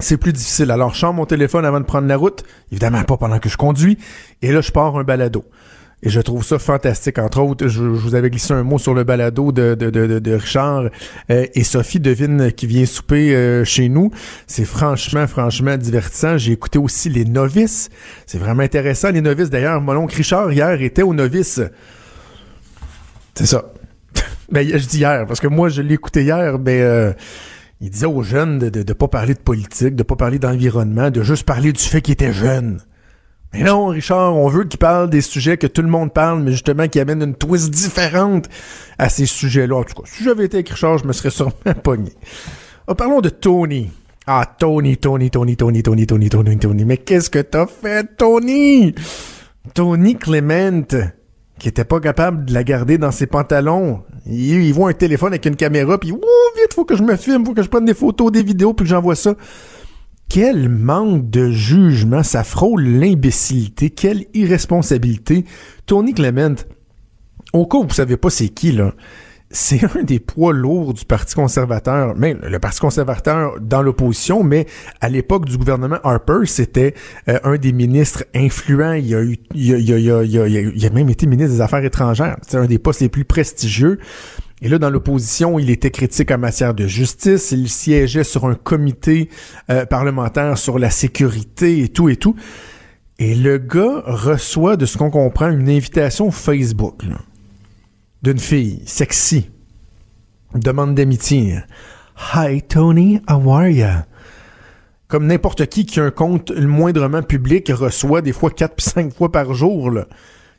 [0.00, 0.72] c'est plus difficile.
[0.72, 2.42] Alors, je sors mon téléphone avant de prendre la route.
[2.72, 3.98] Évidemment pas pendant que je conduis.
[4.42, 5.44] Et là, je pars un balado.
[6.02, 7.18] Et je trouve ça fantastique.
[7.18, 10.32] Entre autres, je, vous avais glissé un mot sur le balado de, de, de, de
[10.32, 10.90] Richard
[11.30, 14.12] euh, et Sophie Devine qui vient souper euh, chez nous.
[14.46, 16.38] C'est franchement, franchement divertissant.
[16.38, 17.88] J'ai écouté aussi Les Novices.
[18.26, 19.50] C'est vraiment intéressant, Les Novices.
[19.50, 21.62] D'ailleurs, mon oncle Richard, hier, était aux Novices.
[23.34, 23.72] C'est ça.
[24.52, 26.80] ben, je dis hier, parce que moi, je l'ai écouté hier, ben...
[26.80, 27.12] Euh,
[27.80, 31.22] il disait aux jeunes de, de pas parler de politique, de pas parler d'environnement, de
[31.22, 32.80] juste parler du fait qu'ils étaient jeunes.
[33.52, 36.52] Mais non, Richard, on veut qu'il parle des sujets que tout le monde parle, mais
[36.52, 38.48] justement qui amène une twist différente
[38.98, 39.76] à ces sujets-là.
[39.76, 42.12] En tout cas, si j'avais été avec Richard, je me serais sûrement pogné.
[42.86, 43.90] Oh, parlons de Tony.
[44.26, 46.84] Ah, Tony, Tony, Tony, Tony, Tony, Tony, Tony, Tony.
[46.84, 48.94] Mais qu'est-ce que t'as fait, Tony?
[49.72, 50.86] Tony Clement,
[51.58, 54.02] qui était pas capable de la garder dans ses pantalons.
[54.26, 56.20] Il, voit un téléphone avec une caméra, puis, ouh,
[56.56, 58.84] vite, faut que je me filme, faut que je prenne des photos, des vidéos, puis
[58.84, 59.34] que j'envoie ça.
[60.28, 65.44] Quel manque de jugement, ça frôle l'imbécilité, quelle irresponsabilité.
[65.86, 66.54] Tony Clement,
[67.52, 68.92] au cas où vous savez pas c'est qui, là,
[69.50, 74.66] c'est un des poids lourds du Parti conservateur, même le Parti conservateur dans l'opposition, mais
[75.00, 76.94] à l'époque du gouvernement Harper, c'était
[77.28, 78.92] euh, un des ministres influents.
[78.92, 82.36] Il il a même été ministre des Affaires étrangères.
[82.46, 83.98] C'est un des postes les plus prestigieux.
[84.60, 87.52] Et là, dans l'opposition, il était critique en matière de justice.
[87.52, 89.28] Il siégeait sur un comité
[89.70, 92.34] euh, parlementaire sur la sécurité et tout et tout.
[93.20, 97.02] Et le gars reçoit, de ce qu'on comprend, une invitation Facebook
[98.22, 99.50] d'une fille sexy.
[100.54, 101.58] demande d'amitié.
[102.34, 104.06] Hi Tony, how are ya?
[105.06, 109.14] Comme n'importe qui qui a un compte le moindrement public reçoit des fois 4 5
[109.14, 109.90] fois par jour.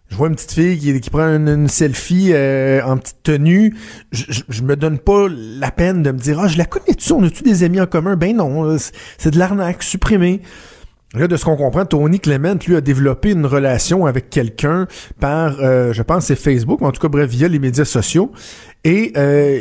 [0.09, 3.75] Je vois une petite fille qui, qui prend une, selfie euh, en petite tenue.
[4.11, 7.13] Je, me donne pas la peine de me dire Ah, je la connais-tu?
[7.13, 8.15] On a-tu des amis en commun?
[8.15, 8.77] Ben non,
[9.17, 10.41] c'est de l'arnaque, supprimé.
[11.15, 14.87] Là, de ce qu'on comprend, Tony Clement, lui, a développé une relation avec quelqu'un
[15.19, 18.31] par, euh, je pense, c'est Facebook, en tout cas, bref, via les médias sociaux.
[18.83, 19.59] Et euh,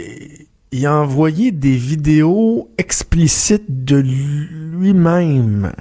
[0.72, 5.72] il a envoyé des vidéos explicites de lui-même.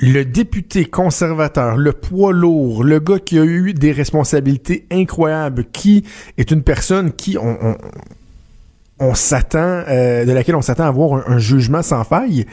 [0.00, 6.04] Le député conservateur, le poids lourd, le gars qui a eu des responsabilités incroyables, qui
[6.36, 7.76] est une personne qui on,
[9.00, 12.46] on, s'attend, euh, de laquelle on s'attend à avoir un jugement sans faille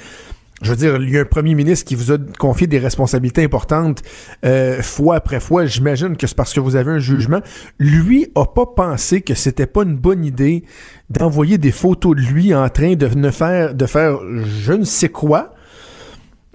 [0.61, 3.43] je veux dire, il y a un premier ministre qui vous a confié des responsabilités
[3.43, 4.01] importantes
[4.45, 5.65] euh, fois après fois.
[5.65, 7.41] J'imagine que c'est parce que vous avez un jugement.
[7.77, 10.63] Lui a pas pensé que c'était pas une bonne idée
[11.09, 15.09] d'envoyer des photos de lui en train de ne faire de faire je ne sais
[15.09, 15.55] quoi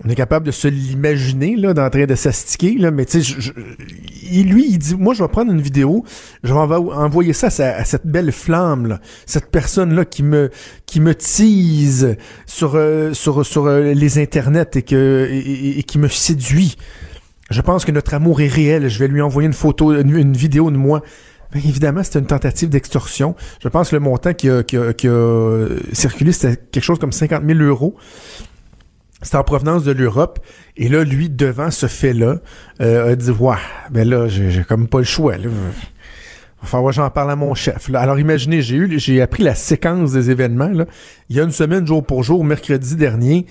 [0.05, 3.53] on est capable de se l'imaginer là, d'en train de s'astiquer là, mais tu sais,
[4.43, 6.05] lui il dit, moi je vais prendre une vidéo,
[6.43, 10.51] je vais envoyer ça à, cette belle flamme là, cette personne là qui me
[10.87, 16.09] qui me tease sur euh, sur sur euh, les internets et que et, qui me
[16.09, 16.77] séduit.
[17.51, 18.89] Je pense que notre amour est réel.
[18.89, 21.03] Je vais lui envoyer une photo, une, vidéo de moi.
[21.53, 23.35] Bien évidemment, c'était une tentative d'extorsion.
[23.61, 27.01] Je pense que le montant qui a, qui a, qui a circulé, c'était quelque chose
[27.01, 27.97] comme 50 000 euros.
[29.23, 30.39] C'est en provenance de l'Europe.
[30.77, 32.37] Et là, lui, devant ce fait-là,
[32.81, 33.57] euh, a dit Ouais,
[33.93, 35.37] mais là, j'ai comme pas le choix.
[35.37, 35.49] Là.
[36.63, 37.91] Enfin, moi, j'en parle à mon chef.
[37.95, 40.71] Alors, imaginez, j'ai eu, j'ai appris la séquence des événements.
[41.29, 43.47] Il y a une semaine, jour pour jour, mercredi dernier,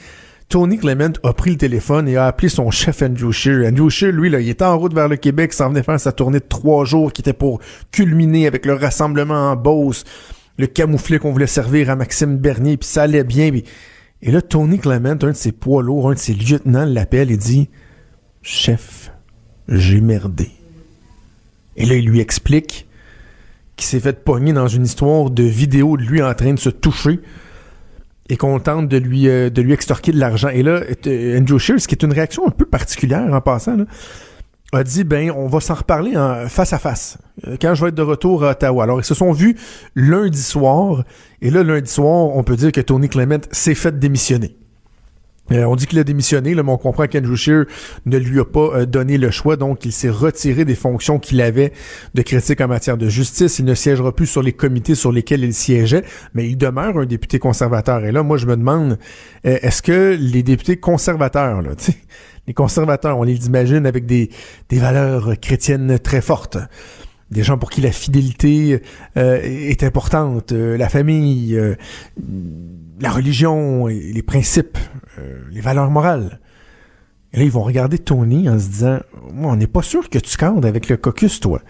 [0.49, 3.67] Tony Clement a pris le téléphone et a appelé son chef Andrew Scheer.
[3.67, 6.11] Andrew Scheer, lui, là, il était en route vers le Québec, s'en venait faire sa
[6.11, 7.59] tournée de trois jours qui était pour
[7.91, 10.05] culminer avec le rassemblement en Beauce,
[10.57, 13.51] le camouflet qu'on voulait servir à Maxime Bernier, puis ça allait bien.
[14.21, 17.37] Et là, Tony Clement, un de ses poids lourds, un de ses lieutenants, l'appelle et
[17.37, 17.69] dit
[18.41, 19.11] Chef,
[19.67, 20.49] j'ai merdé.
[21.77, 22.87] Et là, il lui explique
[23.77, 26.69] qu'il s'est fait pogner dans une histoire de vidéo de lui en train de se
[26.69, 27.21] toucher
[28.27, 30.49] et qu'on tente de lui, euh, de lui extorquer de l'argent.
[30.49, 33.85] Et là, euh, Andrew Shears, qui est une réaction un peu particulière en passant, là,
[34.71, 37.17] a dit ben on va s'en reparler en face à face
[37.47, 38.83] euh, quand je vais être de retour à Ottawa.
[38.83, 39.55] Alors ils se sont vus
[39.95, 41.03] lundi soir
[41.41, 44.55] et là lundi soir, on peut dire que Tony Clement s'est fait démissionner.
[45.51, 47.65] Euh, on dit qu'il a démissionné, là, mais on comprend qu'Andrew Scheer
[48.05, 51.41] ne lui a pas euh, donné le choix, donc il s'est retiré des fonctions qu'il
[51.41, 51.73] avait
[52.13, 53.57] de critique en matière de justice.
[53.57, 56.03] Il ne siégera plus sur les comités sur lesquels il siégeait,
[56.35, 58.05] mais il demeure un député conservateur.
[58.05, 58.99] Et là, moi, je me demande,
[59.43, 61.71] est-ce que les députés conservateurs, là,
[62.47, 64.29] les conservateurs, on les imagine avec des,
[64.69, 66.57] des valeurs chrétiennes très fortes.
[67.31, 68.81] Des gens pour qui la fidélité
[69.17, 71.75] euh, est importante, euh, la famille, euh,
[72.99, 74.77] la religion, les principes,
[75.51, 76.39] les valeurs morales.
[77.33, 78.99] Et là, ils vont regarder Tony en se disant,
[79.35, 81.61] on n'est pas sûr que tu candes avec le caucus, toi.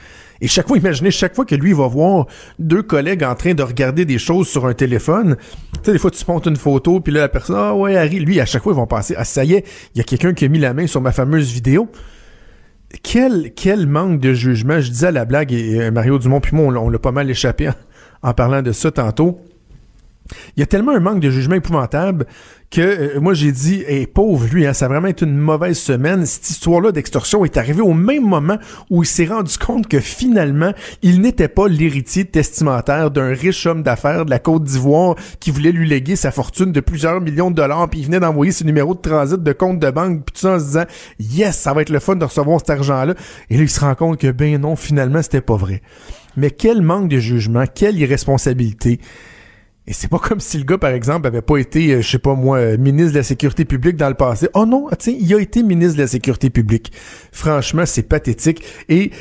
[0.41, 2.25] Et chaque fois, imaginez, chaque fois que lui va voir
[2.59, 5.35] deux collègues en train de regarder des choses sur un téléphone,
[5.73, 8.19] tu sais, des fois, tu montes une photo, puis là, la personne, ah ouais, Harry,
[8.19, 9.65] lui, à chaque fois, ils vont penser, ah, ça y est,
[9.95, 11.89] il y a quelqu'un qui a mis la main sur ma fameuse vidéo.
[13.03, 14.79] Quel, quel manque de jugement.
[14.79, 17.69] Je disais à la blague, et, Mario Dumont puis moi, on, l'a pas mal échappé
[18.23, 19.41] en parlant de ça tantôt.
[20.55, 22.25] Il y a tellement un manque de jugement épouvantable
[22.71, 26.25] que euh, moi j'ai dit, et pauvre lui, hein, ça vraiment été une mauvaise semaine.
[26.25, 28.57] Cette histoire-là d'extorsion est arrivée au même moment
[28.89, 33.81] où il s'est rendu compte que finalement, il n'était pas l'héritier testamentaire d'un riche homme
[33.81, 37.55] d'affaires de la Côte d'Ivoire qui voulait lui léguer sa fortune de plusieurs millions de
[37.55, 40.41] dollars, puis il venait d'envoyer ses numéros de transit de compte de banque, puis tout
[40.41, 40.85] ça en se disant,
[41.19, 43.15] yes, ça va être le fun de recevoir cet argent-là.
[43.49, 45.81] Et là, il se rend compte que ben non, finalement, c'était pas vrai.
[46.37, 48.99] Mais quel manque de jugement, quelle irresponsabilité.
[49.89, 52.19] Et c'est pas comme si le gars, par exemple, avait pas été, euh, je sais
[52.19, 54.47] pas moi, euh, ministre de la Sécurité publique dans le passé.
[54.53, 56.93] Oh non, tu il a été ministre de la Sécurité publique.
[57.31, 58.63] Franchement, c'est pathétique.
[58.87, 59.11] Et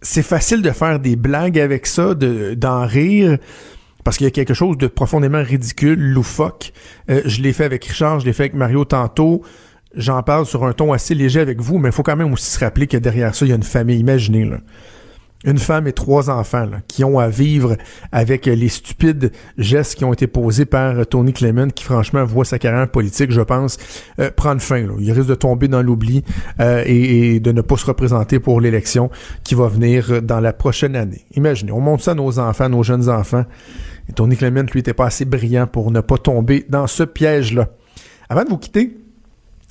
[0.00, 3.38] c'est facile de faire des blagues avec ça, de d'en rire.
[4.04, 6.72] Parce qu'il y a quelque chose de profondément ridicule, loufoque.
[7.10, 9.42] Euh, je l'ai fait avec Richard, je l'ai fait avec Mario tantôt.
[9.94, 12.50] J'en parle sur un ton assez léger avec vous, mais il faut quand même aussi
[12.50, 13.98] se rappeler que derrière ça, il y a une famille.
[13.98, 14.58] Imaginez, là
[15.44, 17.76] une femme et trois enfants qui ont à vivre
[18.12, 22.58] avec les stupides gestes qui ont été posés par Tony Clement, qui franchement voit sa
[22.58, 23.78] carrière politique, je pense,
[24.18, 24.86] euh, prendre fin.
[24.98, 26.22] Il risque de tomber dans l'oubli
[26.60, 29.10] euh, et, de ne pas se représenter pour l'élection
[29.44, 31.24] qui va venir dans la prochaine année.
[31.34, 33.44] Imaginez, on montre ça à nos enfants, nos jeunes enfants.
[34.14, 37.68] Tony Clement, lui, était pas assez brillant pour ne pas tomber dans ce piège-là.
[38.28, 38.96] Avant de vous quitter,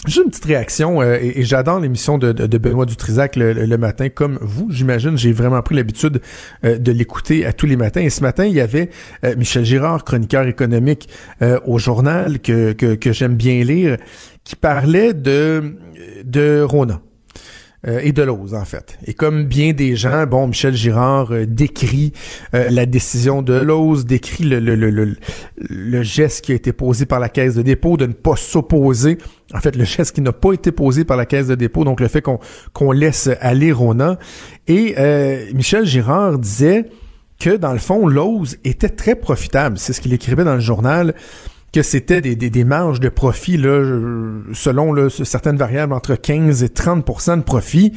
[0.08, 4.68] Juste une petite réaction, euh, et, j'adore l'émission de, Benoît Dutrisac le, matin, comme vous,
[4.72, 6.22] j'imagine, j'ai vraiment pris l'habitude
[6.66, 8.02] euh, de l'écouter à tous les matins.
[8.02, 8.90] Et ce matin, il y avait
[9.24, 11.08] euh, Michel Girard, chroniqueur économique
[11.66, 13.98] au journal que, que, que j'aime bien lire,
[14.44, 15.76] qui parlait de,
[16.24, 17.02] de Rona.
[17.88, 19.00] Euh, et de l'ose en fait.
[19.08, 22.14] Et comme bien des gens, bon, Michel Girard euh, décrit
[22.54, 25.16] euh, la décision de l'ose, décrit le, le, le,
[25.58, 29.18] le, geste qui a été posé par la Caisse de dépôt de ne pas s'opposer,
[29.56, 32.02] en fait, le geste qui n'a pas été posé par la Caisse de dépôt, donc
[32.02, 34.20] le fait qu'on laisse aller Rona.
[34.68, 34.96] Et
[35.56, 36.86] Michel Girard disait
[37.40, 39.80] que dans le fond, l'ose était très profitable.
[39.80, 41.16] C'est ce qu'il écrivait dans le journal
[41.74, 43.82] que c'était des, des, marges de profit, là,
[44.54, 47.94] selon là, certaines variables, entre 15 et 30% de profit,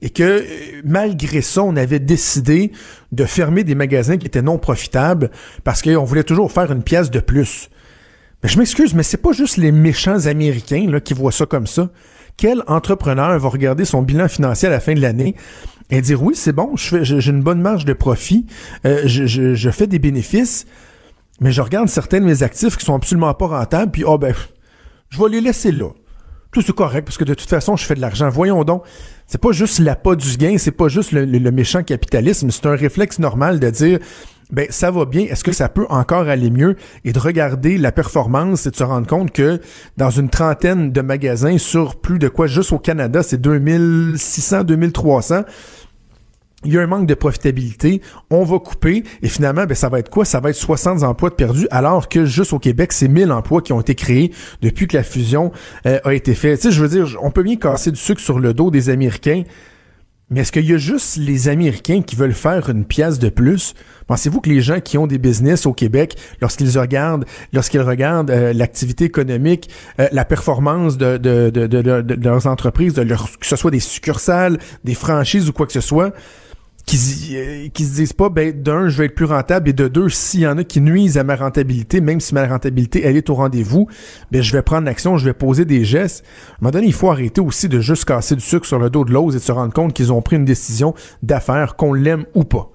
[0.00, 0.42] et que euh,
[0.84, 2.72] malgré ça, on avait décidé
[3.12, 5.30] de fermer des magasins qui étaient non profitables
[5.64, 7.68] parce qu'on voulait toujours faire une pièce de plus.
[8.42, 11.66] Mais je m'excuse, mais c'est pas juste les méchants Américains là, qui voient ça comme
[11.66, 11.90] ça.
[12.36, 15.34] Quel entrepreneur va regarder son bilan financier à la fin de l'année
[15.90, 18.46] et dire oui, c'est bon, j'ai une bonne marge de profit,
[18.84, 20.66] euh, je fais des bénéfices,
[21.40, 24.34] mais je regarde certains de mes actifs qui sont absolument pas rentables, puis oh ben,
[25.10, 25.88] je vais les laisser là.
[26.50, 28.30] Tout c'est correct, parce que de toute façon, je fais de l'argent.
[28.30, 28.82] Voyons donc,
[29.26, 33.18] c'est pas juste l'appât du gain, c'est pas juste le, méchant capitalisme, c'est un réflexe
[33.18, 33.98] normal de dire
[34.50, 36.76] ben ça va bien, est-ce que ça peut encore aller mieux?
[37.04, 39.60] Et de regarder la performance et de se rendre compte que
[39.98, 42.46] dans une trentaine de magasins sur plus de quoi?
[42.46, 45.42] Juste au Canada, c'est 2600 2300
[46.64, 50.00] il y a un manque de profitabilité, on va couper, et finalement, ben, ça va
[50.00, 50.24] être quoi?
[50.24, 53.72] Ça va être 60 emplois perdus, alors que juste au Québec, c'est 1000 emplois qui
[53.72, 55.52] ont été créés depuis que la fusion
[55.86, 56.60] euh, a été faite.
[56.60, 58.90] Tu sais, je veux dire, on peut bien casser du sucre sur le dos des
[58.90, 59.44] Américains,
[60.30, 63.74] mais est-ce qu'il y a juste les Américains qui veulent faire une pièce de plus?
[64.08, 68.52] Pensez-vous que les gens qui ont des business au Québec, lorsqu'ils regardent, lorsqu'ils regardent euh,
[68.52, 73.80] l'activité économique, euh, la performance de, de, de, de, leurs entreprises, que ce soit des
[73.80, 76.12] succursales, des franchises ou quoi que ce soit,
[76.88, 79.88] qui, euh, qui se disent pas, ben, d'un, je vais être plus rentable, et de
[79.88, 83.16] deux, s'il y en a qui nuisent à ma rentabilité, même si ma rentabilité, elle
[83.16, 83.88] est au rendez-vous,
[84.32, 86.24] ben, je vais prendre l'action, je vais poser des gestes.
[86.50, 89.04] À un moment il faut arrêter aussi de juste casser du sucre sur le dos
[89.04, 92.24] de l'ose et de se rendre compte qu'ils ont pris une décision d'affaires, qu'on l'aime
[92.34, 92.72] ou pas.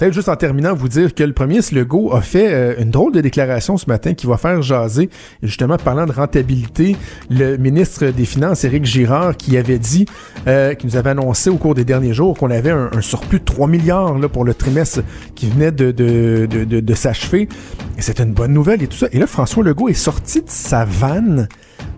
[0.00, 3.12] Peut-être juste en terminant, vous dire que le premier Legault a fait euh, une drôle
[3.12, 5.10] de déclaration ce matin qui va faire jaser.
[5.42, 6.96] justement, parlant de rentabilité,
[7.28, 10.06] le ministre des Finances, Éric Girard, qui avait dit,
[10.46, 13.44] euh, qui nous avait annoncé au cours des derniers jours qu'on avait un, surplus de
[13.44, 15.02] 3 milliards là, pour le trimestre
[15.34, 17.50] qui venait de, de, de, de, s'achever.
[17.98, 19.08] Et c'est une bonne nouvelle et tout ça.
[19.12, 21.46] Et là, François Legault est sorti de sa vanne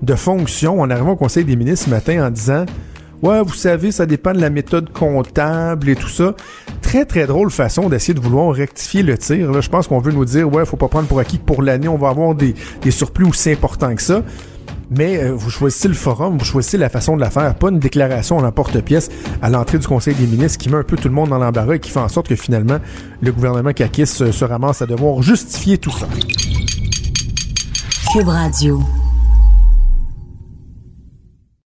[0.03, 2.67] de fonction en arrivant au Conseil des ministres ce matin en disant
[3.23, 6.35] Ouais, vous savez, ça dépend de la méthode comptable et tout ça.
[6.81, 9.53] Très, très drôle façon d'essayer de vouloir rectifier le tir.
[9.53, 11.63] Là, je pense qu'on veut nous dire, ouais, faut pas prendre pour acquis que pour
[11.63, 14.23] l'année, on va avoir des, des surplus aussi importants que ça.
[14.91, 17.79] Mais euh, vous choisissez le forum, vous choisissez la façon de la faire, pas une
[17.79, 19.09] déclaration en emporte-pièce
[19.41, 21.77] à l'entrée du Conseil des ministres qui met un peu tout le monde dans l'embarras
[21.77, 22.79] et qui fait en sorte que finalement,
[23.23, 26.09] le gouvernement Kakis se, se ramasse à devoir justifier tout ça.
[28.13, 28.83] Cube Radio.